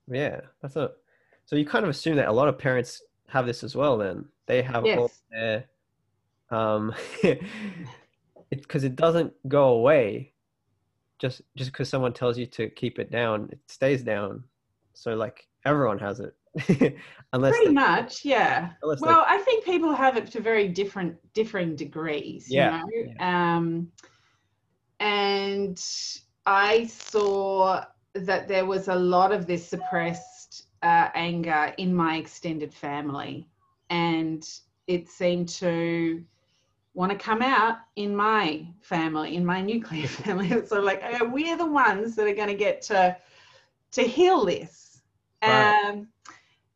[0.08, 0.92] Yeah that's a
[1.46, 4.26] so you kind of assume that a lot of parents have this as well then.
[4.46, 5.66] They have all their
[6.52, 7.42] um it
[8.52, 10.34] because it doesn't go away
[11.20, 14.44] just just because someone tells you to keep it down it stays down.
[14.94, 16.36] So like everyone has it.
[17.34, 18.74] Unless pretty they, much yeah.
[18.84, 23.26] they- well i think people have it to very different differing degrees Yeah, you know
[23.26, 23.92] um
[25.04, 25.80] and
[26.46, 32.74] i saw that there was a lot of this suppressed uh, anger in my extended
[32.74, 33.48] family.
[33.90, 34.48] And
[34.88, 36.24] it seemed to
[36.94, 40.50] want to come out in my family in my nuclear family.
[40.52, 43.18] It's sort of like we're the ones that are going to get to
[43.92, 45.02] to heal this.
[45.42, 45.74] Right.
[45.90, 46.08] um,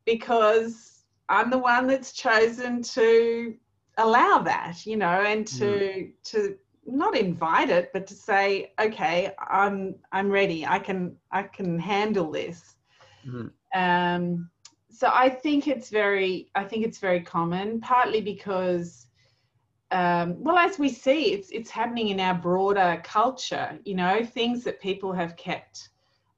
[0.04, 3.54] because I'm the one that's chosen to
[3.96, 6.56] allow that, you know, and to to
[6.96, 10.66] not invite it, but to say, okay, I'm I'm ready.
[10.66, 12.76] I can I can handle this.
[13.26, 13.50] Mhm.
[13.74, 14.50] Um,
[14.90, 19.06] so I think it's very I think it's very common, partly because.
[19.90, 23.78] Um, well, as we see, it's it's happening in our broader culture.
[23.84, 25.88] You know, things that people have kept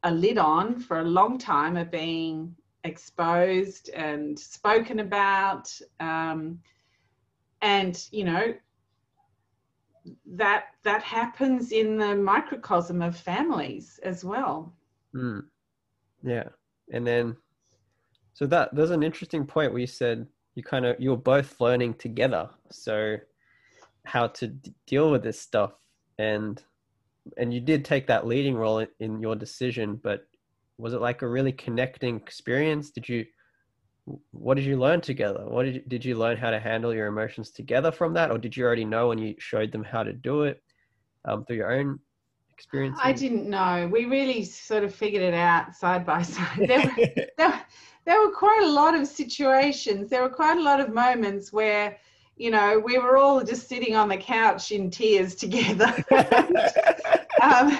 [0.05, 6.61] a lid on for a long time are being exposed and spoken about um,
[7.63, 8.55] and you know
[10.27, 14.73] that that happens in the microcosm of families as well
[15.15, 15.45] Mm.
[16.23, 16.49] Yeah.
[16.93, 17.37] And then
[18.35, 21.61] so that there's an interesting point where you said you kind of you were both
[21.61, 22.49] learning together.
[22.71, 23.17] So
[24.05, 25.73] how to d- deal with this stuff
[26.19, 26.63] and
[27.37, 30.27] and you did take that leading role in, in your decision, but
[30.79, 32.91] was it like a really connecting experience?
[32.91, 33.27] Did you
[34.31, 35.45] what did you learn together?
[35.47, 38.39] What did you, did you learn how to handle your emotions together from that, or
[38.39, 40.63] did you already know and you showed them how to do it
[41.25, 41.99] um, through your own
[42.51, 42.99] experience?
[43.03, 43.89] I didn't know.
[43.91, 46.67] We really sort of figured it out side by side.
[46.67, 47.67] There were, there,
[48.05, 50.11] there were quite a lot of situations.
[50.11, 51.99] There were quite a lot of moments where,
[52.37, 55.95] you know, we were all just sitting on the couch in tears together.
[57.43, 57.79] um,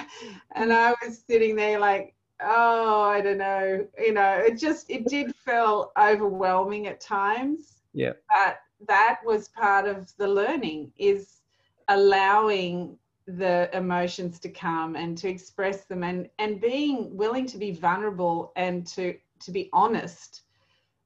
[0.55, 3.87] and I was sitting there like, oh, I don't know.
[3.97, 7.81] You know, it just, it did feel overwhelming at times.
[7.93, 8.13] Yeah.
[8.29, 11.41] But that was part of the learning is
[11.87, 17.71] allowing the emotions to come and to express them and and being willing to be
[17.71, 20.41] vulnerable and to to be honest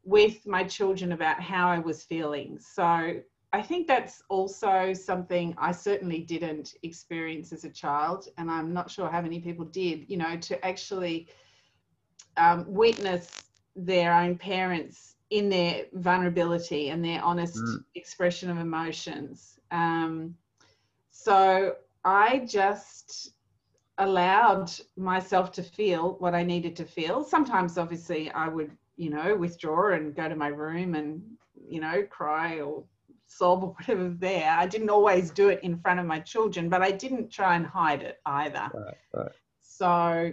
[0.03, 2.59] with my children about how I was feeling.
[2.59, 3.19] So
[3.55, 8.91] I think that's also something I certainly didn't experience as a child, and I'm not
[8.91, 11.29] sure how many people did, you know, to actually
[12.35, 13.31] um, witness
[13.73, 17.77] their own parents in their vulnerability and their honest mm.
[17.95, 19.57] expression of emotions.
[19.71, 20.35] Um,
[21.11, 23.35] so I just
[23.99, 27.23] allowed myself to feel what I needed to feel.
[27.23, 31.23] Sometimes, obviously, I would, you know, withdraw and go to my room and,
[31.69, 32.83] you know, cry or
[33.27, 34.51] sob or whatever there.
[34.51, 37.65] I didn't always do it in front of my children, but I didn't try and
[37.65, 38.69] hide it either.
[38.73, 39.31] Right, right.
[39.61, 40.31] So,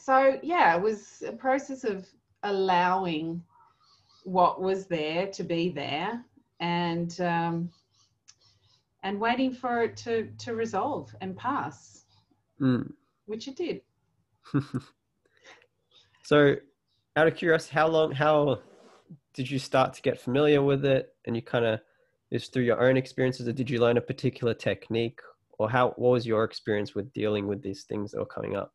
[0.00, 2.06] so yeah, it was a process of
[2.42, 3.42] allowing
[4.24, 6.24] what was there to be there
[6.60, 7.70] and um,
[9.02, 12.04] and waiting for it to to resolve and pass,
[12.60, 12.90] mm.
[13.26, 13.80] which it did.
[16.22, 16.54] so,
[17.16, 18.60] out of curiosity, how long how
[19.34, 21.80] did you start to get familiar with it, and you kind of
[22.30, 25.20] is through your own experiences, or did you learn a particular technique,
[25.58, 28.72] or how what was your experience with dealing with these things that were coming up?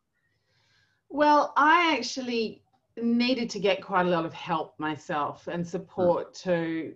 [1.09, 2.61] Well, I actually
[2.97, 6.41] needed to get quite a lot of help myself and support mm.
[6.43, 6.93] to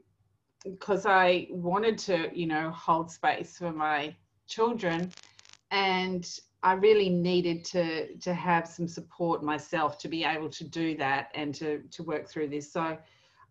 [0.64, 4.16] because I wanted to, you know, hold space for my
[4.48, 5.12] children
[5.72, 6.28] and
[6.64, 11.30] I really needed to to have some support myself to be able to do that
[11.34, 12.72] and to to work through this.
[12.72, 12.98] So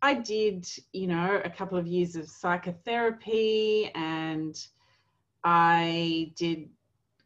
[0.02, 4.56] I did, you know, a couple of years of psychotherapy and
[5.44, 6.70] I did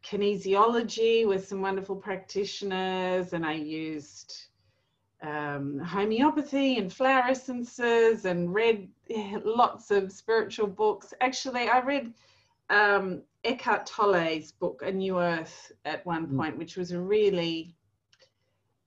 [0.03, 4.47] kinesiology with some wonderful practitioners and I used
[5.21, 8.89] um, homeopathy and flower essences and read
[9.43, 11.13] lots of spiritual books.
[11.21, 12.13] Actually, I read
[12.69, 16.37] um, Eckhart Tolle's book, A New Earth, at one mm.
[16.37, 17.74] point, which was a really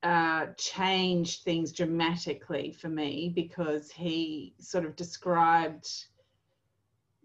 [0.02, 5.88] uh, changed things dramatically for me because he sort of described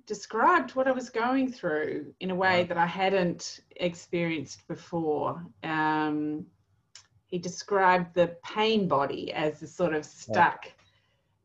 [0.06, 5.46] described what I was going through in a way that I hadn't experienced before.
[5.64, 6.46] Um,
[7.28, 10.66] he described the pain body as a sort of stuck,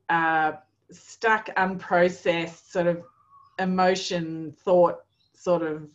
[0.09, 0.53] uh,
[0.91, 3.03] stuck, unprocessed sort of
[3.59, 5.89] emotion, thought sort of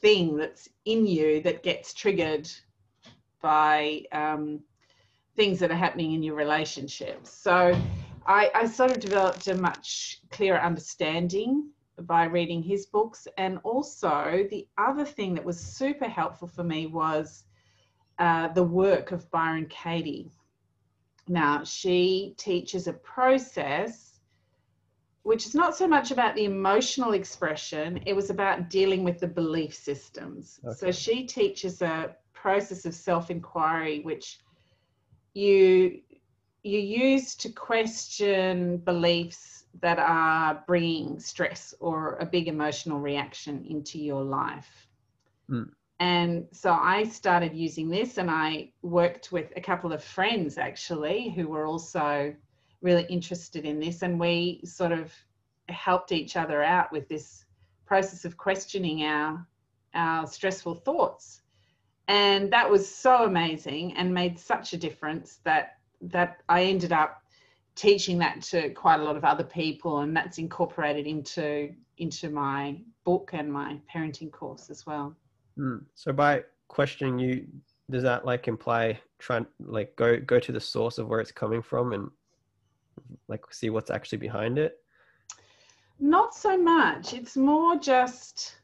[0.00, 2.48] thing that's in you that gets triggered
[3.40, 4.60] by um,
[5.36, 7.30] things that are happening in your relationships.
[7.30, 7.78] So
[8.26, 11.70] I, I sort of developed a much clearer understanding
[12.02, 13.26] by reading his books.
[13.36, 17.44] And also, the other thing that was super helpful for me was
[18.18, 20.30] uh, the work of Byron Katie.
[21.28, 24.10] Now, she teaches a process
[25.22, 29.26] which is not so much about the emotional expression, it was about dealing with the
[29.26, 30.58] belief systems.
[30.64, 30.74] Okay.
[30.74, 34.38] So she teaches a process of self inquiry, which
[35.34, 36.00] you
[36.62, 43.98] you use to question beliefs that are bringing stress or a big emotional reaction into
[43.98, 44.88] your life.
[45.48, 45.70] Mm.
[46.00, 51.30] And so I started using this and I worked with a couple of friends actually
[51.30, 52.34] who were also
[52.80, 54.02] really interested in this.
[54.02, 55.12] And we sort of
[55.68, 57.44] helped each other out with this
[57.86, 59.46] process of questioning our,
[59.94, 61.39] our stressful thoughts.
[62.10, 67.22] And that was so amazing and made such a difference that that I ended up
[67.76, 72.80] teaching that to quite a lot of other people and that's incorporated into into my
[73.04, 75.14] book and my parenting course as well.
[75.56, 75.84] Mm.
[75.94, 77.46] So by questioning you,
[77.90, 81.62] does that like imply trying like go go to the source of where it's coming
[81.62, 82.10] from and
[83.28, 84.78] like see what's actually behind it?
[86.00, 87.14] Not so much.
[87.14, 88.56] It's more just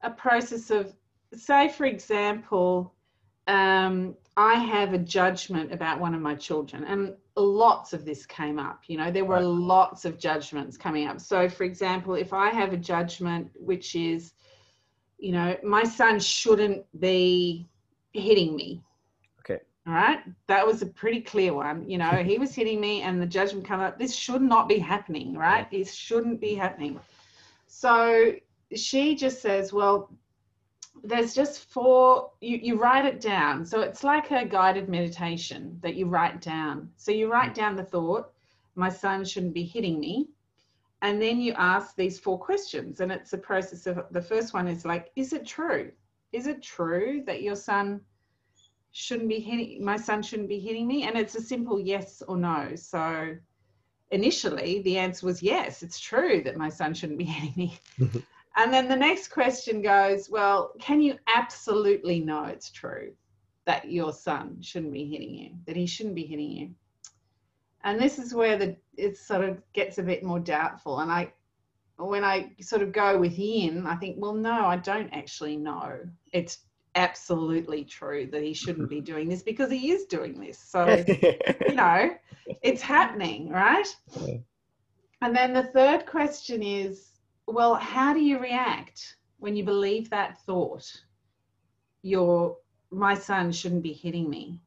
[0.00, 0.94] a process of
[1.34, 2.94] say for example,
[3.46, 8.58] um, I have a judgment about one of my children, and lots of this came
[8.58, 8.82] up.
[8.86, 9.44] You know, there were right.
[9.44, 11.20] lots of judgments coming up.
[11.20, 14.32] So, for example, if I have a judgment which is
[15.18, 17.66] you know, my son shouldn't be
[18.12, 18.82] hitting me.
[19.40, 19.60] Okay.
[19.86, 21.88] All right, that was a pretty clear one.
[21.88, 23.98] You know, he was hitting me, and the judgment come up.
[23.98, 25.70] This should not be happening, right?
[25.70, 27.00] This shouldn't be happening.
[27.66, 28.34] So
[28.74, 30.10] she just says, well,
[31.04, 32.32] there's just four.
[32.40, 33.64] You you write it down.
[33.64, 36.90] So it's like a guided meditation that you write down.
[36.96, 37.54] So you write mm.
[37.54, 38.32] down the thought,
[38.74, 40.28] my son shouldn't be hitting me.
[41.02, 44.66] And then you ask these four questions, and it's a process of the first one
[44.66, 45.92] is like, is it true?
[46.32, 48.00] Is it true that your son
[48.96, 52.38] shouldn't be hitting my son shouldn't be hitting me and it's a simple yes or
[52.38, 53.36] no so
[54.10, 57.78] initially the answer was yes it's true that my son shouldn't be hitting me
[58.56, 63.12] and then the next question goes well can you absolutely know it's true
[63.64, 66.70] that your son shouldn't be hitting you that he shouldn't be hitting you
[67.84, 71.30] and this is where the it sort of gets a bit more doubtful and i
[71.98, 75.98] when i sort of go within i think well no i don't actually know
[76.32, 80.58] it's absolutely true that he shouldn't be doing this because he is doing this.
[80.58, 80.86] So,
[81.68, 82.10] you know,
[82.62, 83.86] it's happening, right?
[85.22, 87.10] And then the third question is
[87.46, 90.90] well, how do you react when you believe that thought?
[92.02, 92.56] Your
[92.90, 94.60] my son shouldn't be hitting me.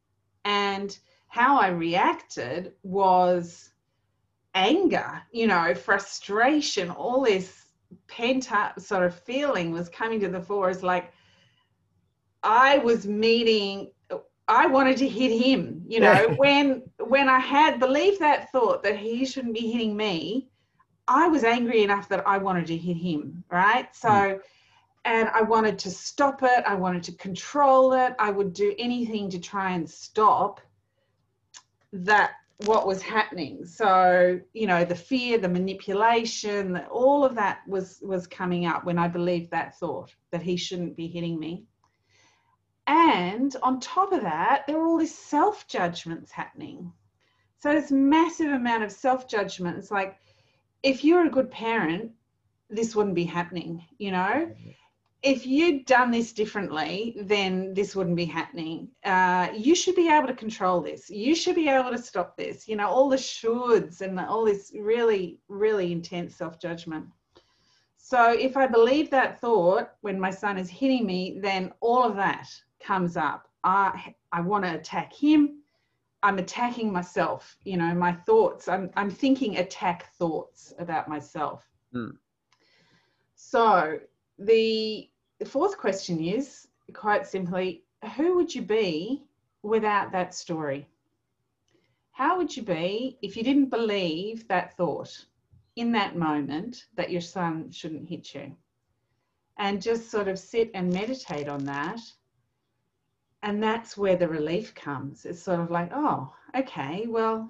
[0.44, 0.96] And
[1.28, 3.70] how I reacted was
[4.54, 7.66] anger, you know, frustration, all this
[8.08, 11.12] pent up sort of feeling was coming to the fore as like,
[12.42, 13.90] I was meeting
[14.50, 18.98] I wanted to hit him, you know, when when I had believed that thought that
[18.98, 20.49] he shouldn't be hitting me,
[21.10, 23.94] I was angry enough that I wanted to hit him, right?
[23.94, 24.40] So mm.
[25.04, 29.28] and I wanted to stop it, I wanted to control it, I would do anything
[29.30, 30.60] to try and stop
[31.92, 32.30] that
[32.66, 33.66] what was happening.
[33.66, 38.96] So, you know, the fear, the manipulation, all of that was was coming up when
[38.98, 41.64] I believed that thought that he shouldn't be hitting me.
[42.86, 46.92] And on top of that, there were all these self judgments happening.
[47.58, 49.76] So this massive amount of self judgment.
[49.76, 50.16] It's like,
[50.82, 52.12] if you're a good parent,
[52.68, 54.54] this wouldn't be happening, you know?
[55.22, 58.88] If you'd done this differently, then this wouldn't be happening.
[59.04, 61.10] Uh, you should be able to control this.
[61.10, 62.66] You should be able to stop this.
[62.66, 67.04] You know, all the shoulds and all this really, really intense self judgment.
[67.98, 72.16] So if I believe that thought when my son is hitting me, then all of
[72.16, 72.48] that
[72.82, 73.46] comes up.
[73.62, 75.59] I, I want to attack him.
[76.22, 77.56] I'm attacking myself.
[77.64, 81.66] You know, my thoughts, I'm, I'm thinking attack thoughts about myself.
[81.94, 82.12] Mm.
[83.34, 83.98] So
[84.38, 85.08] the,
[85.38, 87.84] the fourth question is quite simply
[88.16, 89.24] who would you be
[89.62, 90.86] without that story?
[92.12, 95.26] How would you be if you didn't believe that thought
[95.76, 98.54] in that moment that your son shouldn't hit you?
[99.58, 102.00] And just sort of sit and meditate on that
[103.42, 105.24] and that's where the relief comes.
[105.24, 107.48] It's sort of like, oh, okay, well,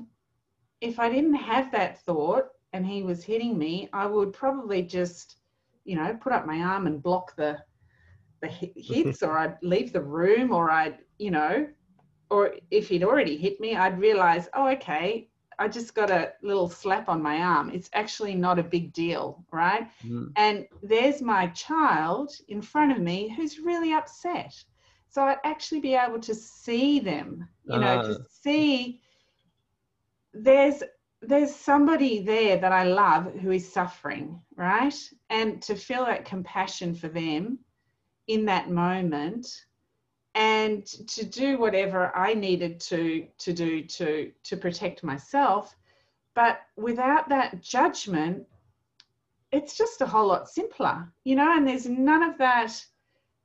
[0.80, 5.38] if I didn't have that thought and he was hitting me, I would probably just,
[5.84, 7.58] you know, put up my arm and block the
[8.40, 11.66] the hits, or I'd leave the room, or I'd, you know,
[12.30, 15.28] or if he'd already hit me, I'd realize, oh, okay,
[15.58, 17.70] I just got a little slap on my arm.
[17.70, 19.90] It's actually not a big deal, right?
[20.06, 20.32] Mm.
[20.36, 24.54] And there's my child in front of me who's really upset
[25.10, 28.02] so I'd actually be able to see them, you know, uh.
[28.08, 28.24] to ah.
[28.42, 29.00] see
[30.32, 30.82] there's
[31.22, 34.94] there's somebody there that I love who is suffering, right?
[35.28, 37.58] And to feel that compassion for them
[38.26, 39.66] in that moment
[40.34, 45.76] and to do whatever I needed to to do to to protect myself.
[46.34, 48.46] But without that judgment,
[49.50, 52.80] it's just a whole lot simpler, you know, and there's none of that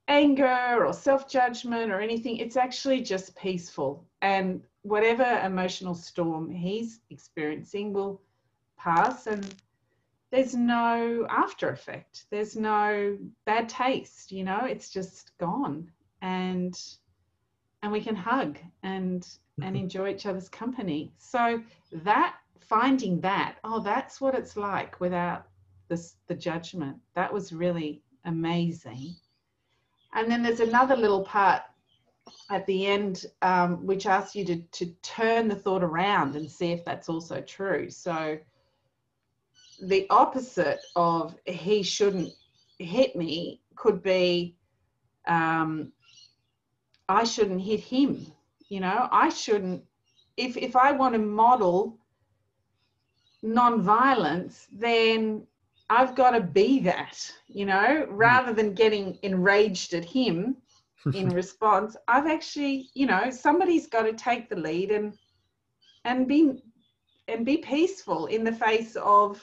[0.07, 2.37] anger or self judgment or anything.
[2.37, 4.05] It's actually just peaceful.
[4.21, 8.21] And whatever emotional storm he's experiencing will
[8.77, 9.55] pass and
[10.31, 12.25] there's no after effect.
[12.29, 15.91] There's no bad taste, you know, it's just gone.
[16.21, 16.79] And
[17.81, 19.27] and we can hug and
[19.61, 19.83] and mm-hmm.
[19.83, 21.13] enjoy each other's company.
[21.17, 25.47] So that finding that, oh, that's what it's like without
[25.87, 26.97] this the judgment.
[27.13, 29.15] That was really amazing.
[30.15, 31.61] And then there's another little part
[32.49, 36.71] at the end um, which asks you to, to turn the thought around and see
[36.71, 37.89] if that's also true.
[37.89, 38.39] So
[39.83, 42.31] the opposite of he shouldn't
[42.79, 44.55] hit me could be
[45.27, 45.91] um,
[47.09, 48.25] I shouldn't hit him.
[48.69, 49.83] You know, I shouldn't,
[50.37, 51.97] if, if I want to model
[53.43, 55.45] non-violence, then
[55.89, 58.13] I've got to be that, you know, hmm.
[58.13, 60.57] rather than getting enraged at him,
[61.13, 65.13] in response, I've actually, you know, somebody's got to take the lead and
[66.03, 66.63] and be
[67.27, 69.41] and be peaceful in the face of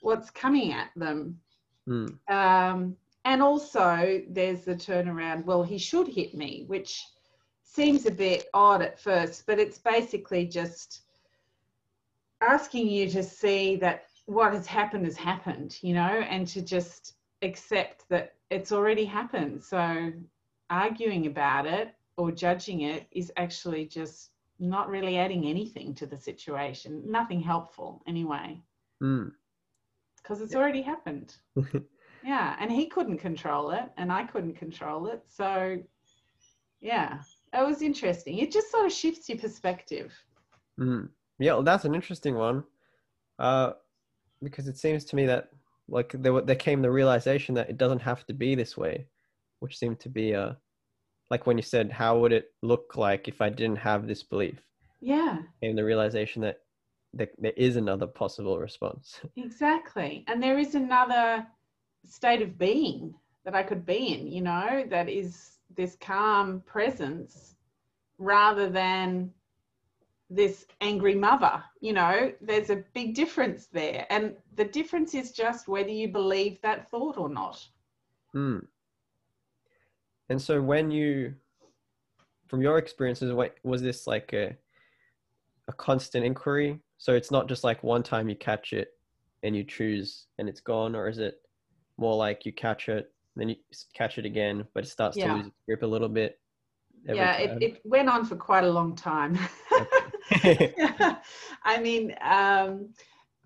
[0.00, 1.38] what's coming at them.
[1.88, 2.18] Mm.
[2.28, 5.44] Um, and also, there's the turnaround.
[5.44, 7.04] Well, he should hit me, which
[7.62, 11.02] seems a bit odd at first, but it's basically just
[12.40, 17.14] asking you to see that what has happened has happened, you know, and to just
[17.40, 19.64] accept that it's already happened.
[19.64, 20.12] So
[20.68, 26.16] arguing about it or judging it is actually just not really adding anything to the
[26.18, 28.60] situation, nothing helpful anyway.
[29.02, 29.32] Mm.
[30.22, 31.34] Because it's already happened.
[32.22, 32.54] yeah.
[32.60, 35.22] And he couldn't control it, and I couldn't control it.
[35.26, 35.78] So,
[36.82, 37.20] yeah,
[37.54, 38.36] it was interesting.
[38.38, 40.12] It just sort of shifts your perspective.
[40.78, 41.08] Mm.
[41.38, 42.62] Yeah, well, that's an interesting one.
[43.38, 43.72] Uh,
[44.42, 45.50] because it seems to me that
[45.88, 49.06] like there, there came the realization that it doesn't have to be this way
[49.60, 50.56] which seemed to be a
[51.30, 54.60] like when you said how would it look like if i didn't have this belief?
[55.00, 55.38] Yeah.
[55.62, 56.58] And the realization that
[57.12, 59.20] there, there is another possible response.
[59.36, 60.24] Exactly.
[60.26, 61.46] And there is another
[62.04, 63.14] state of being
[63.44, 67.54] that i could be in you know that is this calm presence
[68.18, 69.30] rather than
[70.30, 75.68] this angry mother you know there's a big difference there and the difference is just
[75.68, 77.66] whether you believe that thought or not
[78.32, 78.58] Hmm.
[80.28, 81.34] And so when you,
[82.48, 84.54] from your experiences, what was this like a,
[85.68, 86.80] a constant inquiry?
[86.98, 88.88] So it's not just like one time you catch it
[89.42, 91.36] and you choose and it's gone, or is it
[91.96, 93.56] more like you catch it, then you
[93.94, 95.28] catch it again, but it starts Yeah.
[95.28, 96.38] to lose its grip a little bit?
[97.04, 99.38] yeah it, it went on for quite a long time
[101.64, 102.88] i mean um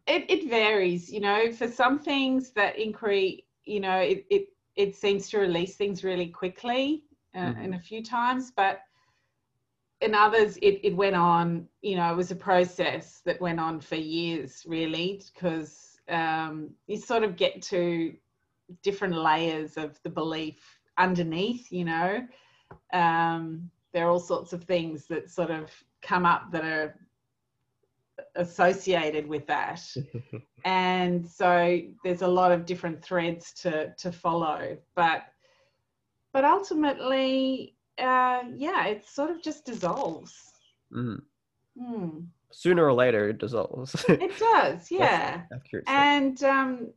[0.06, 4.96] it, it varies you know for some things that inquiry you know it, it it
[4.96, 7.04] seems to release things really quickly
[7.36, 7.62] uh, Mhm.
[7.62, 8.80] in a few times but
[10.00, 13.80] in others it, it went on you know it was a process that went on
[13.80, 18.14] for years really because um, you sort of get to
[18.82, 22.26] different layers of the belief underneath you know
[22.92, 25.70] um, there are all sorts of things that sort of
[26.02, 26.94] come up that are
[28.36, 29.80] associated with that
[30.64, 35.22] and so there's a lot of different threads to to follow but
[36.32, 40.52] but ultimately uh yeah it sort of just dissolves
[40.94, 41.22] Mm.
[41.78, 42.08] Hmm.
[42.50, 44.04] Sooner or later, it dissolves.
[44.08, 45.42] it does yeah
[45.86, 46.88] and um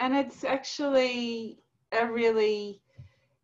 [0.00, 1.58] and it's actually
[1.92, 2.80] a really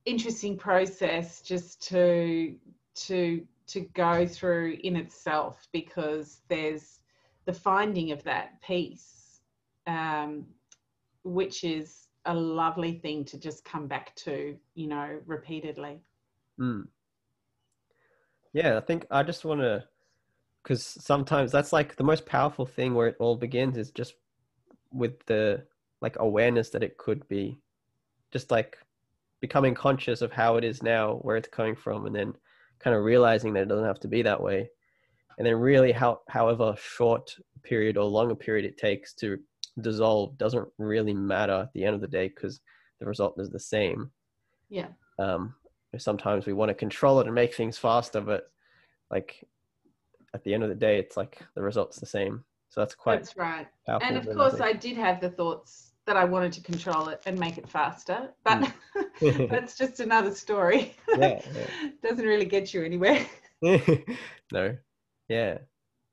[0.06, 2.56] interesting process just to
[2.94, 7.00] to to go through in itself because there's
[7.46, 9.40] the finding of that peace
[9.86, 10.44] um
[11.22, 16.00] which is a lovely thing to just come back to you know repeatedly
[16.60, 16.88] Mm.
[18.52, 19.84] Yeah, I think I just want to,
[20.62, 24.14] because sometimes that's like the most powerful thing where it all begins is just
[24.92, 25.64] with the
[26.00, 27.58] like awareness that it could be,
[28.32, 28.78] just like
[29.40, 32.34] becoming conscious of how it is now, where it's coming from, and then
[32.82, 34.68] kind of realizing that it doesn't have to be that way,
[35.38, 39.38] and then really how however short period or longer period it takes to
[39.80, 42.60] dissolve doesn't really matter at the end of the day because
[42.98, 44.10] the result is the same.
[44.68, 44.88] Yeah.
[45.18, 45.54] Um,
[45.98, 48.50] sometimes we want to control it and make things faster, but
[49.10, 49.46] like
[50.34, 52.44] at the end of the day, it's like the result's the same.
[52.68, 53.66] So that's quite that's right.
[53.88, 57.38] And of course i did have the thoughts that i wanted to control it and
[57.38, 58.72] make it faster but
[59.20, 59.36] think.
[59.38, 59.46] Hmm.
[59.50, 61.40] that's just another story yeah,
[62.02, 63.24] doesn't really get you anywhere
[64.52, 64.76] no,
[65.28, 65.58] yeah,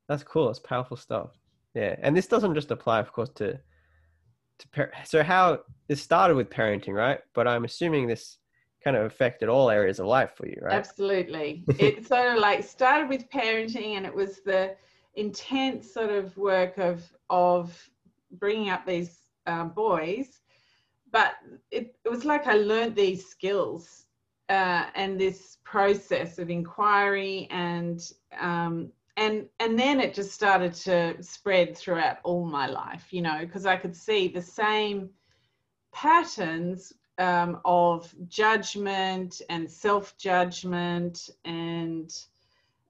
[0.10, 0.50] that's cool.
[0.50, 1.32] It's powerful stuff.
[1.74, 3.60] Yeah, and this doesn't just apply, of course, to
[4.60, 7.20] to par- so how this started with parenting, right?
[7.34, 8.38] But I'm assuming this
[8.84, 10.74] kind of affected all areas of life for you, right?
[10.74, 11.64] Absolutely.
[11.80, 14.76] It sort of like started with parenting, and it was the
[15.16, 17.89] intense sort of work of of
[18.32, 20.41] bringing up these um, boys.
[21.12, 21.36] But
[21.72, 24.06] it, it was like I learned these skills
[24.50, 28.02] uh, and this process of inquiry, and
[28.39, 33.08] um, and and then it just started to spread throughout all my life.
[33.12, 35.10] You know, because I could see the same
[35.93, 42.14] patterns um, of judgment and self judgment and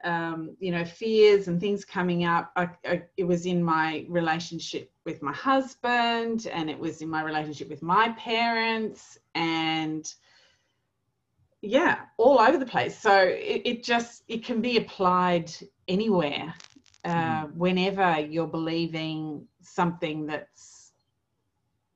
[0.03, 2.51] um, you know fears and things coming up.
[2.55, 7.23] I, I, it was in my relationship with my husband, and it was in my
[7.23, 10.11] relationship with my parents, and
[11.61, 12.97] yeah, all over the place.
[12.97, 15.51] So it, it just it can be applied
[15.87, 16.53] anywhere,
[17.03, 20.91] uh, whenever you're believing something that's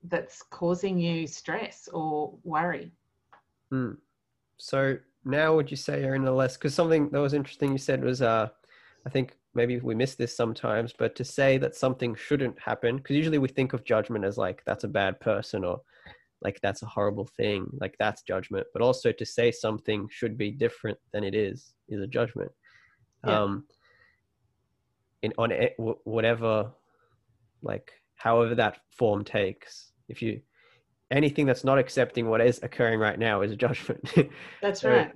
[0.05, 2.91] that's causing you stress or worry.
[3.71, 3.97] Mm.
[4.57, 7.77] so now would you say you're in the less because something that was interesting you
[7.77, 8.47] said was uh
[9.05, 13.15] i think maybe we miss this sometimes but to say that something shouldn't happen because
[13.15, 15.79] usually we think of judgment as like that's a bad person or
[16.41, 20.51] like that's a horrible thing like that's judgment but also to say something should be
[20.51, 22.51] different than it is is a judgment
[23.27, 23.41] Yeah.
[23.43, 23.65] um
[25.21, 26.71] in on it, wh- whatever
[27.61, 30.41] like however that form takes if you
[31.11, 34.01] anything that's not accepting what is occurring right now is a judgment
[34.61, 35.11] That's So- right.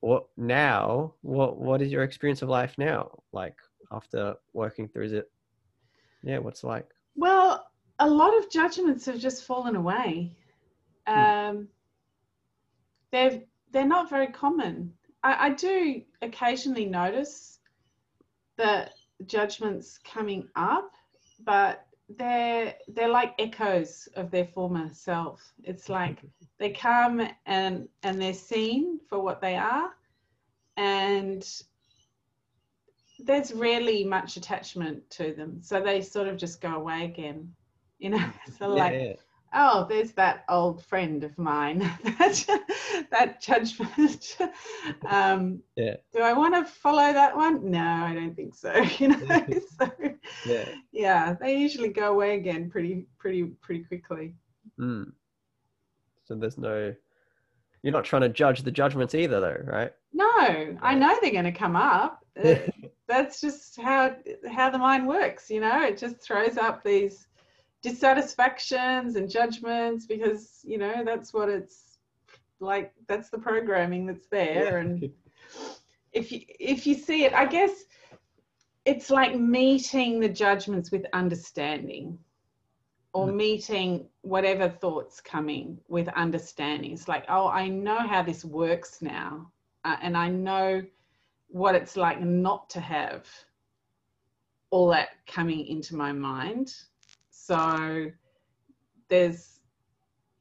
[0.00, 3.56] what now what what is your experience of life now like
[3.90, 5.30] after working through is it
[6.22, 6.86] yeah what's it like
[7.16, 7.66] Well,
[7.98, 10.36] a lot of judgments have just fallen away.
[11.08, 11.66] Um,
[13.10, 13.40] they're
[13.72, 14.92] they're not very common.
[15.24, 17.58] I, I do occasionally notice
[18.56, 18.92] that
[19.26, 20.92] judgments coming up,
[21.44, 25.52] but they're they're like echoes of their former self.
[25.62, 26.18] It's like
[26.58, 29.90] they come and and they're seen for what they are,
[30.76, 31.46] and
[33.18, 37.52] there's rarely much attachment to them, so they sort of just go away again.
[37.98, 39.12] You know, so Yeah, like yeah.
[39.52, 42.44] Oh, there's that old friend of mine, that,
[43.10, 44.36] that judgment.
[45.08, 45.96] um, Yeah.
[46.12, 47.70] Do I want to follow that one?
[47.70, 48.72] No, I don't think so.
[48.98, 49.46] You know,
[49.78, 49.90] so
[50.44, 50.68] yeah
[50.98, 54.34] yeah, they usually go away again pretty, pretty, pretty quickly.
[54.80, 55.12] Mm.
[56.24, 56.92] So there's no,
[57.82, 59.92] you're not trying to judge the judgments either, though, right?
[60.12, 62.24] No, I know they're going to come up.
[63.06, 64.16] That's just how
[64.50, 65.50] how the mind works.
[65.50, 67.27] You know, it just throws up these
[67.82, 71.98] dissatisfactions and judgments because you know that's what it's
[72.60, 72.92] like.
[73.08, 75.10] That's the programming that's there, and
[76.12, 77.84] if you if you see it, I guess
[78.84, 82.18] it's like meeting the judgments with understanding,
[83.12, 83.34] or Mm.
[83.34, 86.92] meeting whatever thoughts coming with understanding.
[86.92, 89.50] It's like, oh, I know how this works now,
[89.84, 90.82] uh, and I know
[91.48, 93.26] what it's like not to have
[94.70, 96.74] all that coming into my mind.
[97.48, 98.10] So
[99.08, 99.60] there's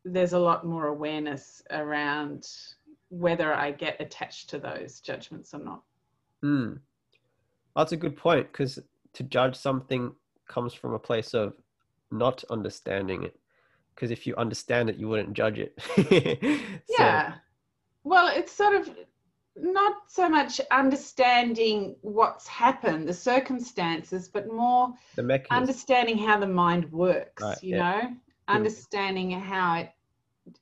[0.04, 2.46] there's a lot more awareness around
[3.08, 5.84] whether I get attached to those judgments or not.
[6.44, 6.80] Mm.
[7.78, 8.78] That's a good point because
[9.14, 10.12] to judge something
[10.50, 11.54] comes from a place of
[12.12, 13.40] not understanding it.
[13.96, 15.80] Because if you understand it, you wouldn't judge it.
[16.90, 17.36] So, Yeah.
[18.04, 18.90] Well, it's sort of
[19.60, 24.94] not so much understanding what's happened, the circumstances, but more
[25.50, 28.02] understanding how the mind works, Right, you yeah.
[28.02, 28.16] know,
[28.48, 29.92] understanding how it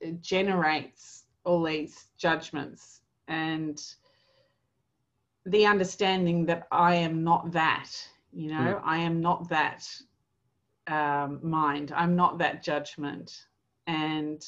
[0.05, 3.81] uh, generates all these judgments and
[5.45, 7.89] the understanding that I am not that,
[8.33, 9.87] you know, I am not that
[10.87, 13.45] um, mind, I'm not that judgment.
[13.87, 14.43] And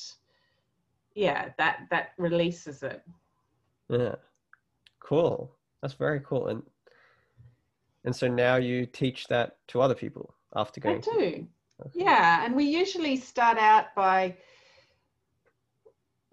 [1.14, 3.04] yeah, that that releases it.
[3.90, 4.16] Yeah.
[5.08, 5.56] Cool.
[5.82, 6.48] That's very cool.
[6.48, 6.64] And
[8.04, 11.02] and so now you teach that to other people after I going.
[11.02, 11.48] through- do.
[11.80, 11.92] Okay.
[11.94, 14.36] Yeah, and we usually start out by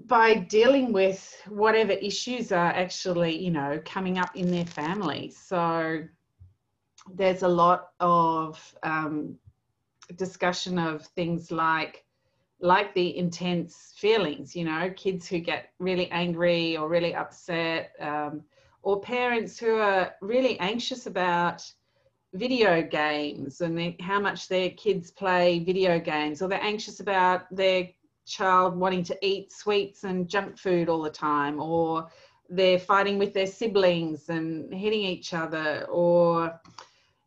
[0.07, 5.31] by dealing with whatever issues are actually, you know, coming up in their family.
[5.31, 6.03] So
[7.14, 9.39] there's a lot of um,
[10.16, 12.05] discussion of things like
[12.61, 18.43] like the intense feelings, you know, kids who get really angry or really upset, um,
[18.85, 21.64] or parents who are really anxious about
[22.35, 27.43] video games and they, how much their kids play video games, or they're anxious about
[27.55, 27.89] their
[28.26, 32.09] child wanting to eat sweets and junk food all the time, or
[32.51, 36.61] they're fighting with their siblings and hitting each other, or,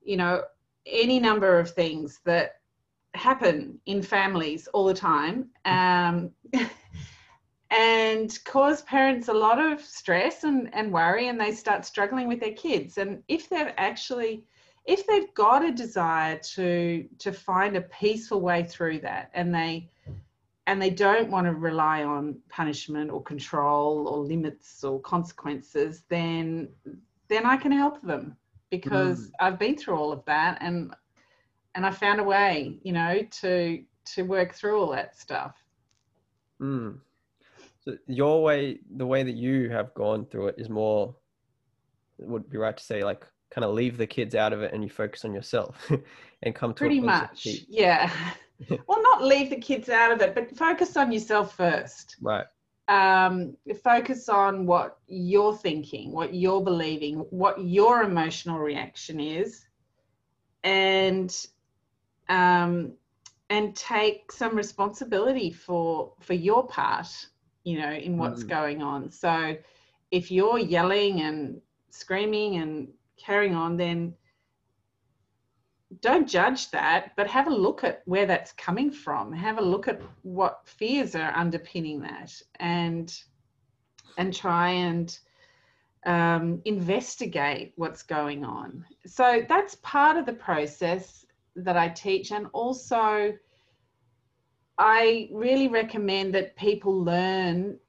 [0.03, 0.43] you know,
[0.85, 2.51] any number of things that
[3.15, 5.49] happen in families all the time.
[5.65, 6.31] Um,
[7.71, 12.39] and cause parents a lot of stress and, and worry and they start struggling with
[12.39, 12.97] their kids.
[12.97, 14.43] And if they've actually
[14.85, 19.89] if they've got a desire to to find a peaceful way through that and they
[20.65, 26.69] and they don't want to rely on punishment or control or limits or consequences then
[27.27, 28.37] then i can help them
[28.69, 30.95] because i've been through all of that and
[31.75, 33.83] and i found a way you know to
[34.15, 35.55] to work through all that stuff.
[36.61, 36.99] Mm.
[37.87, 41.15] So your way, the way that you have gone through it is more,
[42.19, 44.73] it would be right to say, like, kind of leave the kids out of it
[44.73, 45.89] and you focus on yourself
[46.43, 48.11] and come to pretty much yeah.
[48.87, 52.17] Well not leave the kids out of it but focus on yourself first.
[52.21, 52.45] Right.
[52.89, 59.65] um, focus on what you're thinking what you're believing what your emotional reaction is
[60.65, 61.47] and
[62.27, 62.91] um,
[63.49, 67.07] and take some responsibility for for your part
[67.67, 68.49] you know, in what's Mm.
[68.57, 69.11] going on.
[69.11, 69.57] So
[70.09, 72.87] if you're yelling and screaming and
[73.17, 74.15] carrying on, then
[75.99, 79.33] don't judge that, but have a look at where that's coming from.
[79.33, 83.07] Have a look at what fears are underpinning that, and
[84.17, 85.19] and try and
[86.05, 88.85] um, investigate what's going on.
[89.05, 91.25] So that's part of the process
[91.57, 93.33] that I teach, and also
[94.77, 97.79] I really recommend that people learn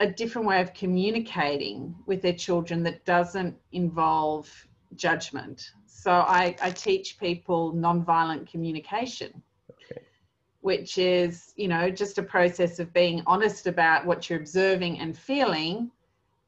[0.00, 4.50] a different way of communicating with their children that doesn't involve
[4.94, 5.72] judgment.
[5.86, 10.02] So I, I teach people nonviolent communication, Okay.
[10.60, 15.16] which is, you know, just a process of being honest about what you're observing and
[15.16, 15.90] feeling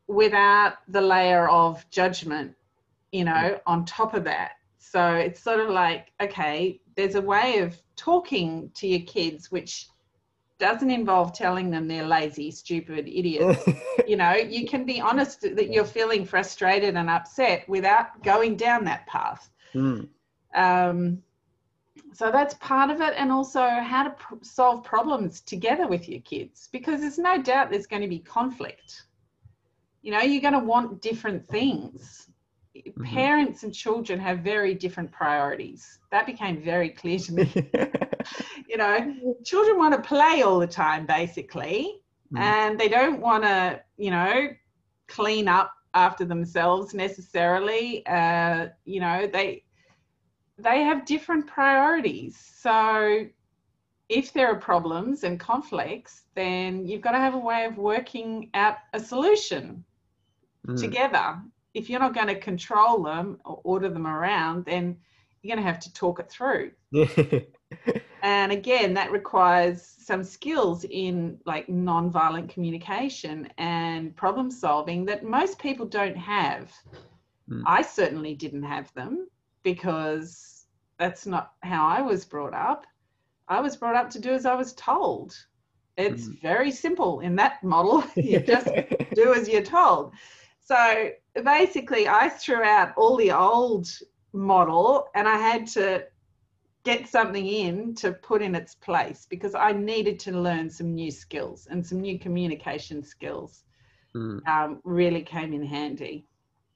[0.07, 2.55] without the layer of judgment,
[3.13, 3.61] you know, mm.
[3.67, 4.53] on top of that.
[4.79, 9.89] So it's sort of like, okay, there's a way of talking to your kids which
[10.59, 13.65] doesn't involve telling them they're lazy, stupid, idiots.
[14.07, 18.85] You know you can be honest that you're feeling frustrated and upset without going down
[18.85, 19.51] that path.
[19.75, 20.09] Mm.
[20.55, 21.23] um,
[22.15, 26.21] so that's part of it and also how to pr- solve problems together with your
[26.21, 29.05] kids because there's no doubt there's going to be conflict.
[30.01, 32.28] You know you're going to want different things
[33.03, 35.99] parents and children have very different priorities.
[36.11, 37.45] That became very clear to me.
[38.69, 39.15] You know
[39.45, 42.01] children want to play all the time basically
[42.33, 42.39] Mm.
[42.41, 44.49] and they don't want to you know
[45.07, 48.05] clean up after themselves necessarily.
[48.07, 49.65] Uh, you know they
[50.59, 52.37] they have different priorities.
[52.37, 53.27] So
[54.11, 58.51] if there are problems and conflicts then you've got to have a way of working
[58.55, 59.85] out a solution
[60.67, 60.81] Mm.
[60.81, 61.41] together
[61.75, 64.97] if you're not going to control them or order them around then
[65.43, 66.71] you're going to have to talk it through
[68.23, 75.59] and again that requires some skills in like non-violent communication and problem solving that most
[75.59, 76.73] people don't have
[77.51, 77.63] Mm.
[77.67, 79.27] i certainly didn't have them
[79.63, 80.67] because
[80.99, 82.85] that's not how i was brought up
[83.49, 85.35] i was brought up to do as i was told
[85.97, 86.41] it's Mm.
[86.43, 88.69] very simple in that model you just
[89.15, 90.13] do as you're told.
[90.69, 91.11] So
[91.45, 93.89] basically, I threw out all the old
[94.35, 96.05] model and I had to
[96.85, 101.11] get something in to put in its place because I needed to learn some new
[101.11, 103.65] skills and some new communication skills
[104.15, 104.47] Mm.
[104.49, 106.27] um, really came in handy.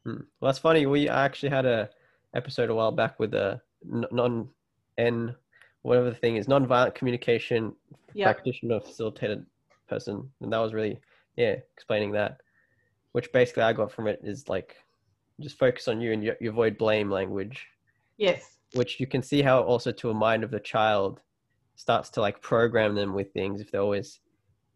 [0.07, 0.25] Mm.
[0.41, 0.87] Well, that's funny.
[0.87, 1.89] We actually had a
[2.35, 4.49] episode a while back with a non
[4.97, 5.35] N
[5.83, 7.75] whatever the thing is non-violent communication
[8.15, 8.33] Yeah.
[8.33, 9.45] practitioner facilitated
[9.89, 10.99] person, and that was really
[11.37, 12.41] yeah explaining that.
[13.13, 14.77] Which basically I got from it is like
[15.41, 17.67] just focus on you and you, you avoid blame language,
[18.17, 18.59] Yes.
[18.75, 21.21] which you can see how also to a mind of the child
[21.77, 24.21] starts to like program them with things if they're always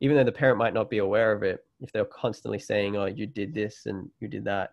[0.00, 3.04] even though the parent might not be aware of it if they're constantly saying oh
[3.04, 4.72] you did this and you did that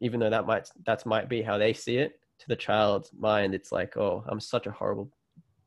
[0.00, 3.54] even though that might that might be how they see it to the child's mind
[3.54, 5.08] it's like oh i'm such a horrible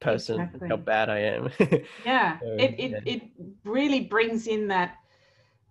[0.01, 1.49] person how bad i am
[2.06, 2.39] Yeah.
[2.39, 2.99] So, It, it, yeah.
[3.06, 3.22] it
[3.64, 4.97] really brings in that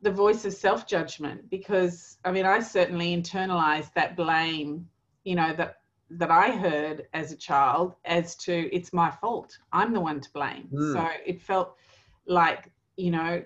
[0.02, 4.88] the voice of self judgment because I mean I certainly internalized that blame,
[5.24, 5.76] you know, that
[6.10, 9.56] that I heard as a child as to it's my fault.
[9.72, 10.68] I'm the one to blame.
[10.72, 10.92] Mm.
[10.92, 11.76] So it felt
[12.26, 13.42] like, you know,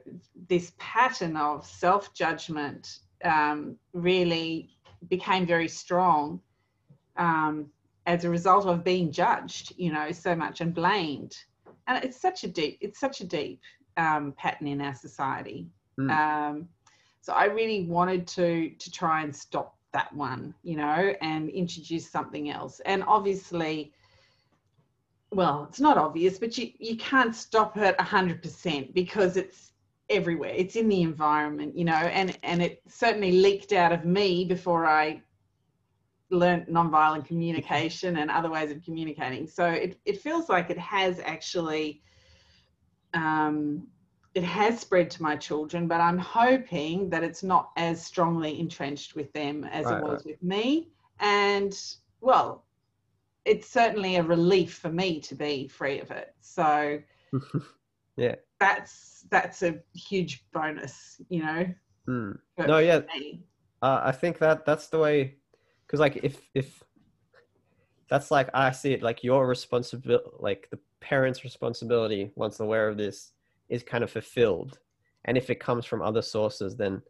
[0.49, 4.71] this pattern of self judgment um, really
[5.09, 6.41] became very strong
[7.17, 7.67] um,
[8.07, 11.37] as a result of being judged, you know, so much and blamed.
[11.87, 13.61] And it's such a deep, it's such a deep
[13.97, 15.69] um, pattern in our society.
[15.99, 16.11] Mm.
[16.11, 16.69] Um,
[17.21, 22.09] so I really wanted to to try and stop that one, you know, and introduce
[22.09, 22.81] something else.
[22.81, 23.93] And obviously,
[25.33, 29.73] well, it's not obvious, but you you can't stop it hundred percent because it's
[30.09, 30.53] everywhere.
[30.55, 34.87] It's in the environment, you know, and and it certainly leaked out of me before
[34.87, 35.23] I
[36.31, 39.47] learned nonviolent communication and other ways of communicating.
[39.47, 42.03] So it, it feels like it has actually
[43.15, 43.87] um,
[44.37, 49.17] it has spread to my children, but I'm hoping that it's not as strongly entrenched
[49.17, 50.91] with them as Right, it was with me.
[51.21, 51.75] And
[52.21, 52.67] well,
[53.47, 56.35] it's certainly a relief for me to be free of it.
[56.43, 56.99] So
[58.19, 61.67] yeah that's that's a huge bonus, you know.
[62.07, 62.39] Mm.
[62.59, 63.01] No, yeah.
[63.83, 65.37] uh, i think that that's the way
[65.87, 66.83] because like if if
[68.09, 72.97] that's like i see it like your responsibility like the parents responsibility once aware of
[72.97, 73.33] this
[73.69, 74.79] is kind of fulfilled
[75.25, 77.03] and if it comes from other sources then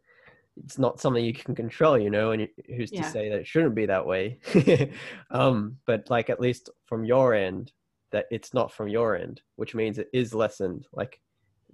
[0.63, 3.11] it's not something you can control you know and who's to Yeah.
[3.11, 4.39] say that it shouldn't be that way
[5.31, 7.71] um but like at least from your end
[8.11, 11.19] that it's not from your end which means it is lessened like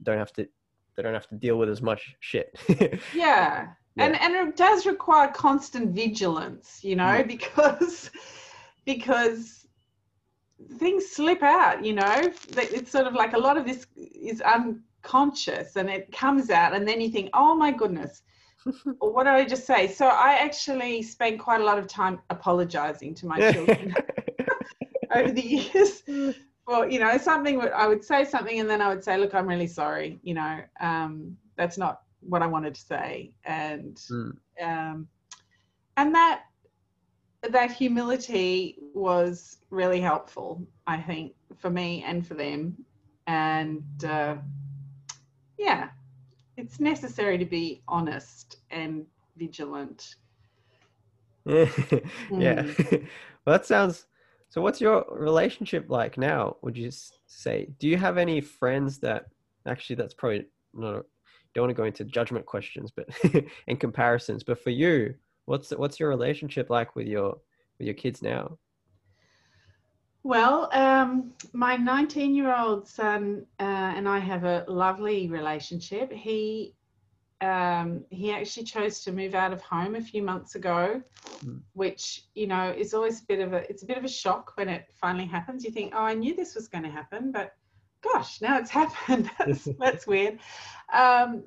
[0.01, 0.47] don't have to
[0.95, 2.55] they don't have to deal with as much shit.
[3.15, 3.67] yeah.
[3.95, 4.05] Yeah.
[4.05, 7.27] And and it does require constant vigilance, you know, Mm.
[7.27, 8.11] because
[8.85, 9.62] because
[10.77, 12.31] things slip out, you know.
[12.57, 16.87] It's sort of like a lot of this is unconscious and it comes out and
[16.87, 18.21] then you think, "Oh my goodness,
[18.99, 23.13] what did I just say?" So I actually spent quite a lot of time apologizing
[23.15, 23.95] to my children
[25.15, 26.03] over the years.
[26.67, 29.33] Well, you know, something would I would say something and then I would say, "Look,
[29.33, 30.19] I'm really sorry.
[30.23, 34.37] You know, um, that's not what I wanted to say," and Mm.
[34.61, 35.07] um,
[35.97, 36.43] and that
[37.49, 42.77] that humility was really helpful, I think, for me and for them.
[43.27, 44.35] And uh,
[45.57, 45.89] yeah,
[46.57, 49.05] it's necessary to be honest and
[49.37, 50.15] vigilant.
[51.45, 51.65] yeah.
[52.29, 53.07] Mm.
[53.45, 54.05] well, that sounds.
[54.49, 56.57] So, what's your relationship like now?
[56.61, 56.91] Would you
[57.27, 57.67] say?
[57.79, 59.25] Do you have any friends that
[59.67, 59.97] actually?
[59.97, 60.95] That's probably not.
[60.95, 61.03] A,
[61.53, 63.07] don't want to go into judgment questions, but
[63.67, 64.43] and comparisons.
[64.43, 65.15] But for you,
[65.45, 67.37] what's what's your relationship like with your
[67.77, 68.57] with your kids now?
[70.25, 76.11] Well, um, my 19 year old son uh, and I have a lovely relationship.
[76.11, 76.75] He
[77.41, 81.01] um, he actually chose to move out of home a few months ago,
[81.43, 81.61] Mm.
[81.73, 84.53] which you know is always a bit of a it's a bit of a shock
[84.55, 85.65] when it finally happens.
[85.65, 87.55] You think, oh, I knew this was going to happen, but
[88.01, 89.29] gosh, now it's happened.
[89.37, 90.39] that's that's weird.
[90.93, 91.43] Um,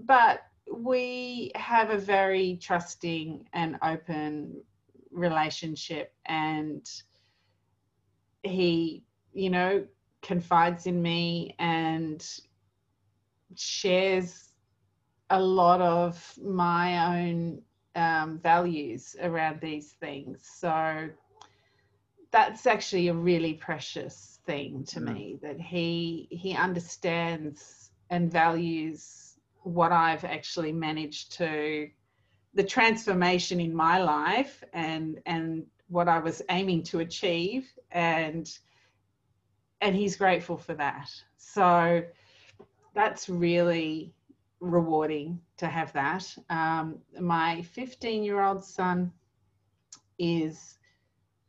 [0.00, 4.62] but we have a very trusting and open
[5.10, 6.88] relationship, and
[8.42, 9.84] he, you know,
[10.22, 12.24] confides in me and
[13.54, 14.52] shares
[15.30, 17.62] a lot of my own
[17.94, 20.48] um, values around these things.
[20.58, 21.08] So
[22.30, 25.14] that's actually a really precious thing to Mm.
[25.14, 29.25] me that he he understands and values
[29.66, 31.88] what I've actually managed to
[32.54, 38.48] the transformation in my life and and what I was aiming to achieve and
[39.80, 41.10] and he's grateful for that.
[41.36, 42.02] So
[42.94, 44.14] that's really
[44.60, 46.32] rewarding to have that.
[46.48, 49.12] Um, my 15 year old son
[50.16, 50.78] is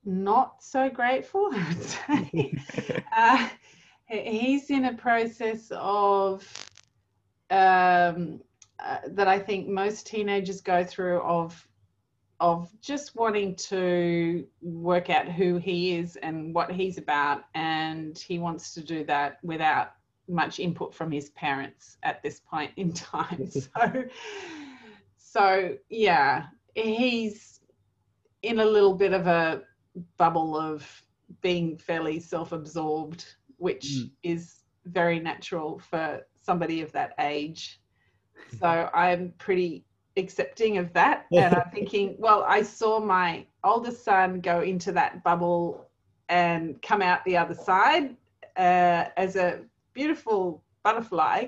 [0.03, 3.03] not so grateful, I would say.
[3.15, 3.49] uh,
[4.07, 6.66] he's in a process of
[7.49, 8.41] um,
[8.79, 11.67] uh, that I think most teenagers go through of
[12.39, 18.37] of just wanting to work out who he is and what he's about, and he
[18.37, 19.93] wants to do that without
[20.29, 23.49] much input from his parents at this point in time.
[23.49, 24.03] so,
[25.17, 26.45] so yeah,
[26.75, 27.61] he's
[28.43, 29.63] in a little bit of a
[30.17, 30.87] bubble of
[31.41, 33.25] being fairly self-absorbed,
[33.57, 34.11] which Mm.
[34.23, 37.79] is very natural for somebody of that age.
[38.61, 39.83] So I'm pretty
[40.15, 41.25] accepting of that.
[41.33, 45.89] And I'm thinking, well, I saw my oldest son go into that bubble
[46.29, 48.15] and come out the other side
[48.55, 49.59] uh, as a
[49.93, 51.47] beautiful butterfly.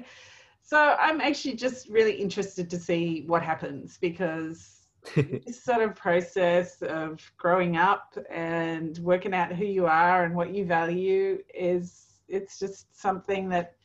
[0.62, 4.80] So I'm actually just really interested to see what happens because
[5.16, 10.54] this sort of process of growing up and working out who you are and what
[10.54, 13.76] you value is it's just something that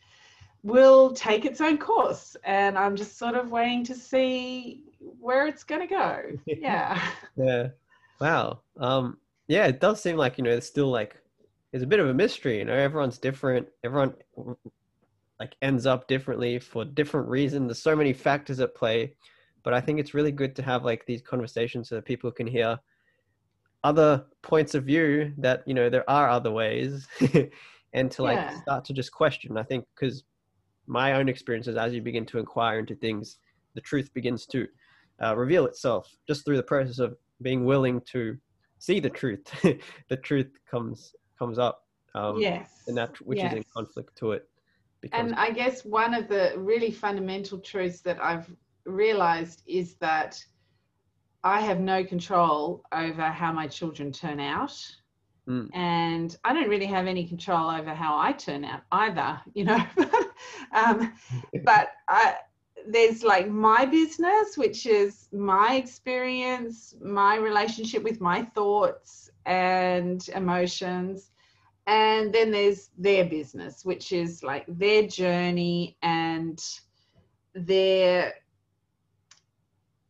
[0.65, 4.83] will take its own course and i'm just sort of waiting to see
[5.21, 7.01] where it's going to go yeah
[7.37, 7.69] yeah.
[8.21, 8.61] Wow.
[8.79, 9.19] Um.
[9.49, 11.21] Yeah, it does seem like you know it's still like
[11.73, 12.59] it's a bit of a mystery.
[12.59, 13.67] You know, everyone's different.
[13.83, 14.15] Everyone
[15.41, 17.67] like ends up differently for different reasons.
[17.69, 19.15] There's so many factors at play,
[19.65, 22.47] but I think it's really good to have like these conversations so that people can
[22.47, 22.79] hear
[23.83, 27.07] other points of view that you know there are other ways,
[27.93, 28.63] and to like Yeah.
[28.63, 29.59] start to just question.
[29.59, 30.23] I think because
[30.87, 33.39] my own experiences, as you begin to inquire into things,
[33.75, 34.67] the truth begins to
[35.23, 38.37] uh, reveal itself just through the process of being willing to
[38.79, 39.45] see the truth.
[40.09, 44.49] the truth comes comes up, um, yes and that which is in conflict to it.
[45.01, 48.51] Because And I guess one of the really fundamental truths that I've
[48.87, 50.43] realized is that
[51.43, 54.75] I have no control over how my children turn out.
[55.47, 55.69] Mm.
[55.75, 59.85] And I don't really have any control over how I turn out either, you know.
[60.75, 61.13] um,
[61.65, 62.37] but I,
[62.87, 71.31] there's like my business, which is my experience, my relationship with my thoughts and emotions.
[71.87, 76.63] And then there's their business which is like their journey and
[77.55, 78.35] their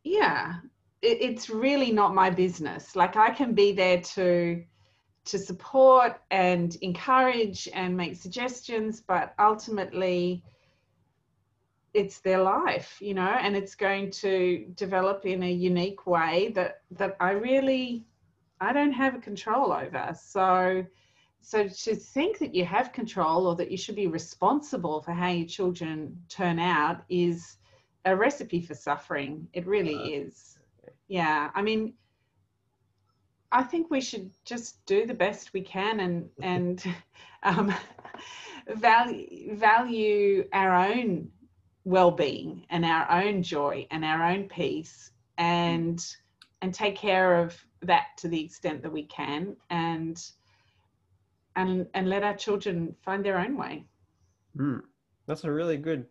[0.04, 0.54] yeah
[1.02, 2.94] it, it's really not my business.
[2.94, 4.62] Like i can be there to
[5.24, 10.44] to support and encourage and make suggestions but ultimately
[11.94, 16.82] it's their life you know and it's going to develop in a unique way that
[16.90, 18.04] that i really
[18.60, 20.14] i don't have a control over.
[20.14, 20.84] So
[21.40, 25.28] so to think that you have control or that you should be responsible for how
[25.28, 27.58] your children turn out is
[28.06, 29.46] a recipe for suffering.
[29.52, 30.58] It really is.
[31.08, 31.94] Yeah i mean
[33.52, 36.84] i think we should just do the best we can and and
[37.42, 37.74] um,
[38.74, 41.30] value value our own
[41.84, 46.16] well-being and our own joy and our own peace and
[46.62, 50.30] and take care of that to the extent that we can and
[51.56, 53.84] and and let our children find their own way.
[54.56, 54.80] Mm,
[55.26, 56.06] that's a really good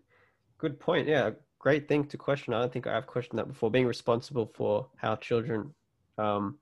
[0.58, 1.08] good point.
[1.08, 1.32] Yeah
[1.64, 2.54] great thing to question.
[2.54, 5.74] I don't think i've questioned that before being responsible for how children
[6.18, 6.58] um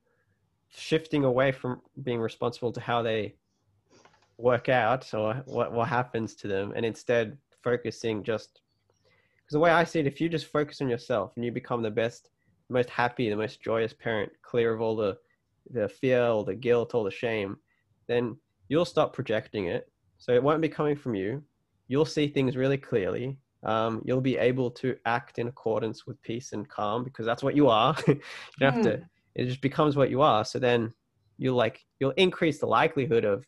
[0.69, 3.35] shifting away from being responsible to how they
[4.37, 8.61] work out or what, what happens to them and instead focusing just
[9.51, 11.81] because the way I see it, if you just focus on yourself and you become
[11.81, 12.29] the best,
[12.69, 15.17] the most happy, the most joyous parent, clear of all the
[15.71, 17.57] the fear or the guilt or the shame,
[18.07, 18.37] then
[18.69, 19.91] you'll stop projecting it.
[20.19, 21.43] So it won't be coming from you.
[21.89, 23.37] You'll see things really clearly.
[23.63, 27.55] Um, you'll be able to act in accordance with peace and calm because that's what
[27.55, 27.93] you are.
[28.07, 28.21] you
[28.61, 28.97] don't have to.
[28.97, 29.03] Hmm.
[29.35, 30.45] It just becomes what you are.
[30.45, 30.93] So then
[31.37, 33.45] you'll like you'll increase the likelihood of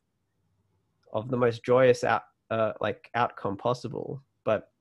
[1.13, 4.21] of the most joyous out uh, like outcome possible.
[4.43, 4.72] But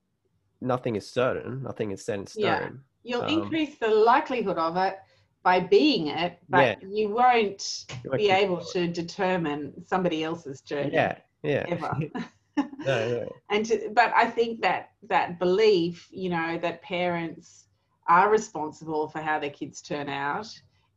[0.63, 1.63] nothing is certain.
[1.63, 2.45] Nothing is set in stone.
[2.45, 2.69] Yeah.
[3.05, 4.97] You'll um, increase the likelihood of it
[5.43, 6.89] by being it, but yeah.
[6.89, 10.93] you won't be able to determine somebody else's journey.
[10.93, 11.65] Yeah, yeah.
[11.69, 11.97] Ever.
[12.57, 13.33] no, no.
[13.51, 17.67] And to, but I think that that belief, you know, that parents
[18.07, 20.49] are responsible for how their kids turn out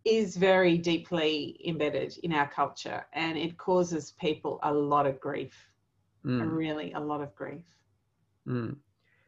[0.03, 5.55] is very deeply embedded in our culture and it causes people a lot of grief.
[6.23, 6.55] Mm.
[6.55, 7.65] Really a lot of grief.
[8.47, 8.75] Mm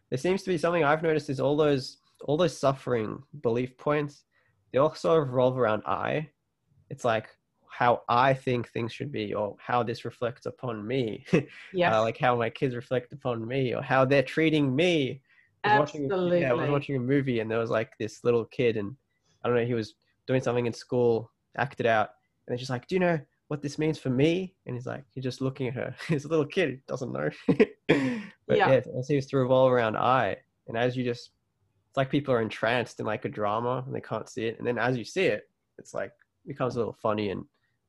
[0.10, 4.24] there seems to be something I've noticed is all those all those suffering belief points,
[4.72, 6.30] they all sort of revolve around I.
[6.90, 7.28] It's like
[7.70, 11.26] how I think things should be, or how this reflects upon me.
[11.74, 11.98] Yeah.
[12.00, 15.22] uh, like how my kids reflect upon me, or how they're treating me.
[15.64, 16.18] I Absolutely.
[16.18, 18.96] Watching, yeah, I was watching a movie and there was like this little kid, and
[19.44, 19.96] I don't know, he was
[20.26, 22.10] doing something in school, acted out,
[22.48, 25.04] and they're just like, "Do you know what this means for me?" And he's like,
[25.12, 25.96] he's just looking at her.
[26.08, 27.30] he's a little kid, doesn't know.
[28.48, 30.38] But yeah, yeah it seems to revolve around I.
[30.68, 31.32] And as you just,
[31.90, 34.58] it's like people are entranced in like a drama and they can't see it.
[34.58, 35.44] And then as you see it,
[35.78, 36.12] it's like
[36.48, 37.44] becomes a little funny and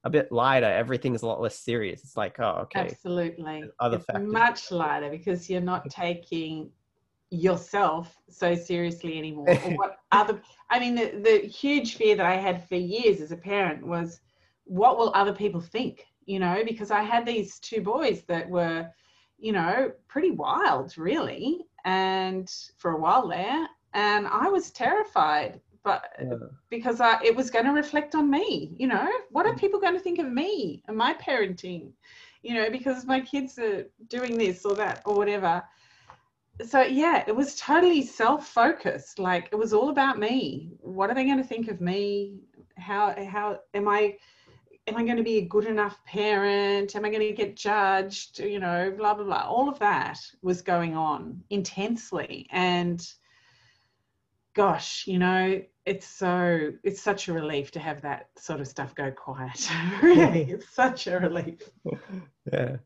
[0.04, 0.66] a bit lighter.
[0.66, 2.02] Everything's a lot less serious.
[2.02, 2.80] It's like, oh, okay.
[2.80, 3.64] Absolutely.
[3.80, 4.32] Other it's factors.
[4.32, 6.70] much lighter because you're not taking
[7.30, 9.50] yourself so seriously anymore.
[9.50, 10.40] or what other?
[10.70, 14.20] I mean, the, the huge fear that I had for years as a parent was,
[14.68, 16.06] what will other people think?
[16.26, 18.88] You know, because I had these two boys that were
[19.38, 23.66] you know, pretty wild, really, and for a while there.
[23.94, 26.34] And I was terrified, but yeah.
[26.68, 29.60] because I, it was going to reflect on me, you know, what are mm.
[29.60, 31.92] people going to think of me and my parenting,
[32.42, 35.62] you know, because my kids are doing this or that or whatever.
[36.66, 39.20] So yeah, it was totally self-focused.
[39.20, 40.72] Like it was all about me.
[40.80, 42.40] What are they going to think of me?
[42.76, 44.16] How how am I?
[44.88, 46.96] Am I going to be a good enough parent?
[46.96, 48.38] Am I going to get judged?
[48.38, 49.46] You know, blah, blah, blah.
[49.46, 52.46] All of that was going on intensely.
[52.50, 53.06] And
[54.54, 58.94] gosh, you know, it's so, it's such a relief to have that sort of stuff
[58.94, 59.70] go quiet.
[60.02, 61.60] really, it's such a relief.
[62.50, 62.76] Yeah.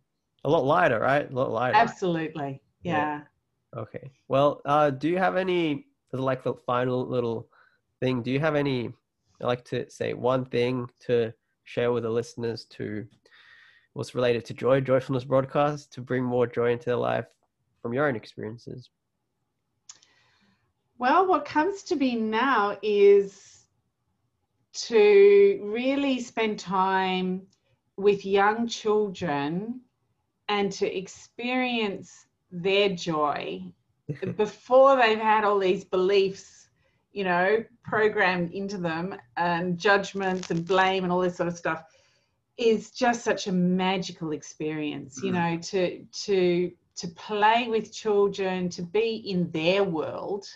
[0.44, 1.30] A lot lighter, right?
[1.30, 1.76] A lot lighter.
[1.76, 2.60] Absolutely.
[2.82, 3.20] Yeah.
[3.74, 3.80] yeah.
[3.80, 4.10] Okay.
[4.26, 7.48] Well, uh, do you have any, like the final little
[8.00, 8.92] thing, do you have any,
[9.40, 11.32] I like to say one thing to
[11.64, 13.06] share with the listeners to
[13.94, 17.26] what's related to joy, joyfulness broadcast, to bring more joy into their life
[17.80, 18.90] from your own experiences?
[20.98, 23.66] Well, what comes to me now is
[24.72, 27.42] to really spend time
[27.96, 29.80] with young children
[30.48, 33.62] and to experience their joy
[34.36, 36.61] before they've had all these beliefs
[37.12, 41.84] you know, programmed into them and judgments and blame and all this sort of stuff
[42.56, 45.34] is just such a magical experience, you mm.
[45.34, 50.46] know, to to to play with children, to be in their world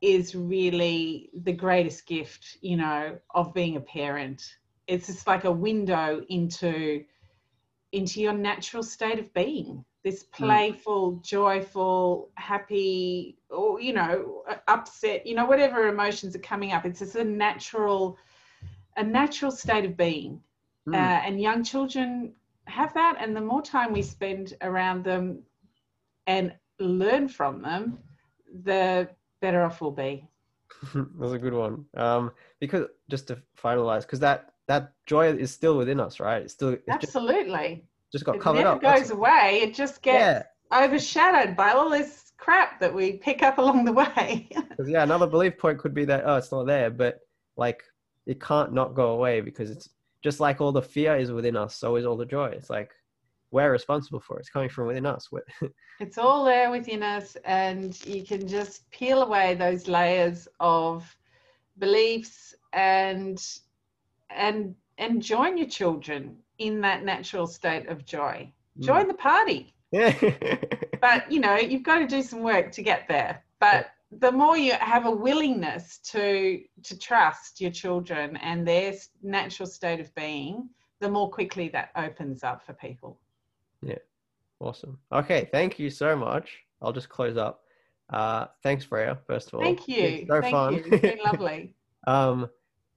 [0.00, 4.56] is really the greatest gift, you know, of being a parent.
[4.86, 7.04] It's just like a window into
[7.92, 10.32] into your natural state of being this mm.
[10.32, 11.22] playful, mm.
[11.22, 16.84] joyful, happy, or you know, upset, you know, whatever emotions are coming up.
[16.84, 18.18] It's just a natural,
[18.96, 20.40] a natural state of being.
[20.88, 20.94] Mm.
[20.94, 22.32] Uh, and young children
[22.66, 25.42] have that, and the more time we spend around them
[26.26, 27.98] and learn from them,
[28.64, 29.08] the
[29.40, 30.24] better off we'll be.
[30.94, 31.84] That's a good one.
[31.96, 36.42] Um, because just to finalize, because that that joy is still within us, right?
[36.42, 37.84] It's still it's Absolutely.
[38.12, 38.80] Just got It covered never up.
[38.82, 39.60] That's- goes away.
[39.62, 43.92] It just gets yeah, overshadowed by all this crap that we pick up along the
[43.92, 44.48] way.
[44.86, 45.02] yeah.
[45.02, 47.20] Another belief point could be that oh, it's not there, but
[47.56, 47.82] like
[48.26, 49.88] it can't not go away because it's
[50.22, 52.46] just like all the fear is within us, so is all the joy.
[52.46, 52.90] It's like
[53.50, 54.40] we're responsible for it.
[54.40, 55.28] It's coming from within us.
[56.00, 61.16] It's all there within us, and you can just peel away those layers of
[61.78, 63.44] beliefs and
[64.30, 68.50] and and join your children in that natural state of joy.
[68.80, 69.74] Join the party.
[69.90, 70.14] yeah.
[71.00, 73.86] but you know you've got to do some work to get there but
[74.20, 78.92] the more you have a willingness to to trust your children and their
[79.22, 80.68] natural state of being
[81.00, 83.18] the more quickly that opens up for people
[83.82, 83.98] Yeah.
[84.60, 84.98] Awesome.
[85.12, 86.58] Okay, thank you so much.
[86.82, 87.62] I'll just close up.
[88.10, 89.16] Uh, thanks, Freya.
[89.26, 90.74] First of all, thank you It's so thank fun.
[90.74, 91.74] you it's been lovely
[92.08, 92.48] um,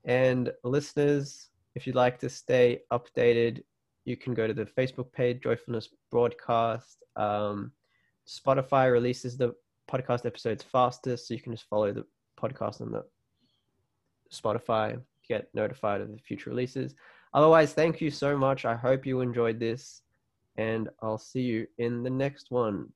[0.04, 3.62] and listeners, if you'd like to stay updated,
[4.04, 7.02] you can go to the Facebook page, Joyfulness Broadcast.
[7.16, 7.72] Um,
[8.28, 9.54] Spotify releases the
[9.90, 12.04] podcast episodes fastest, so you can just follow the
[12.40, 13.04] podcast on the
[14.32, 16.94] Spotify get notified of the future releases.
[17.34, 18.64] Otherwise, thank you so much.
[18.64, 20.02] I hope you enjoyed this,
[20.56, 22.88] and I'll see you in the next one.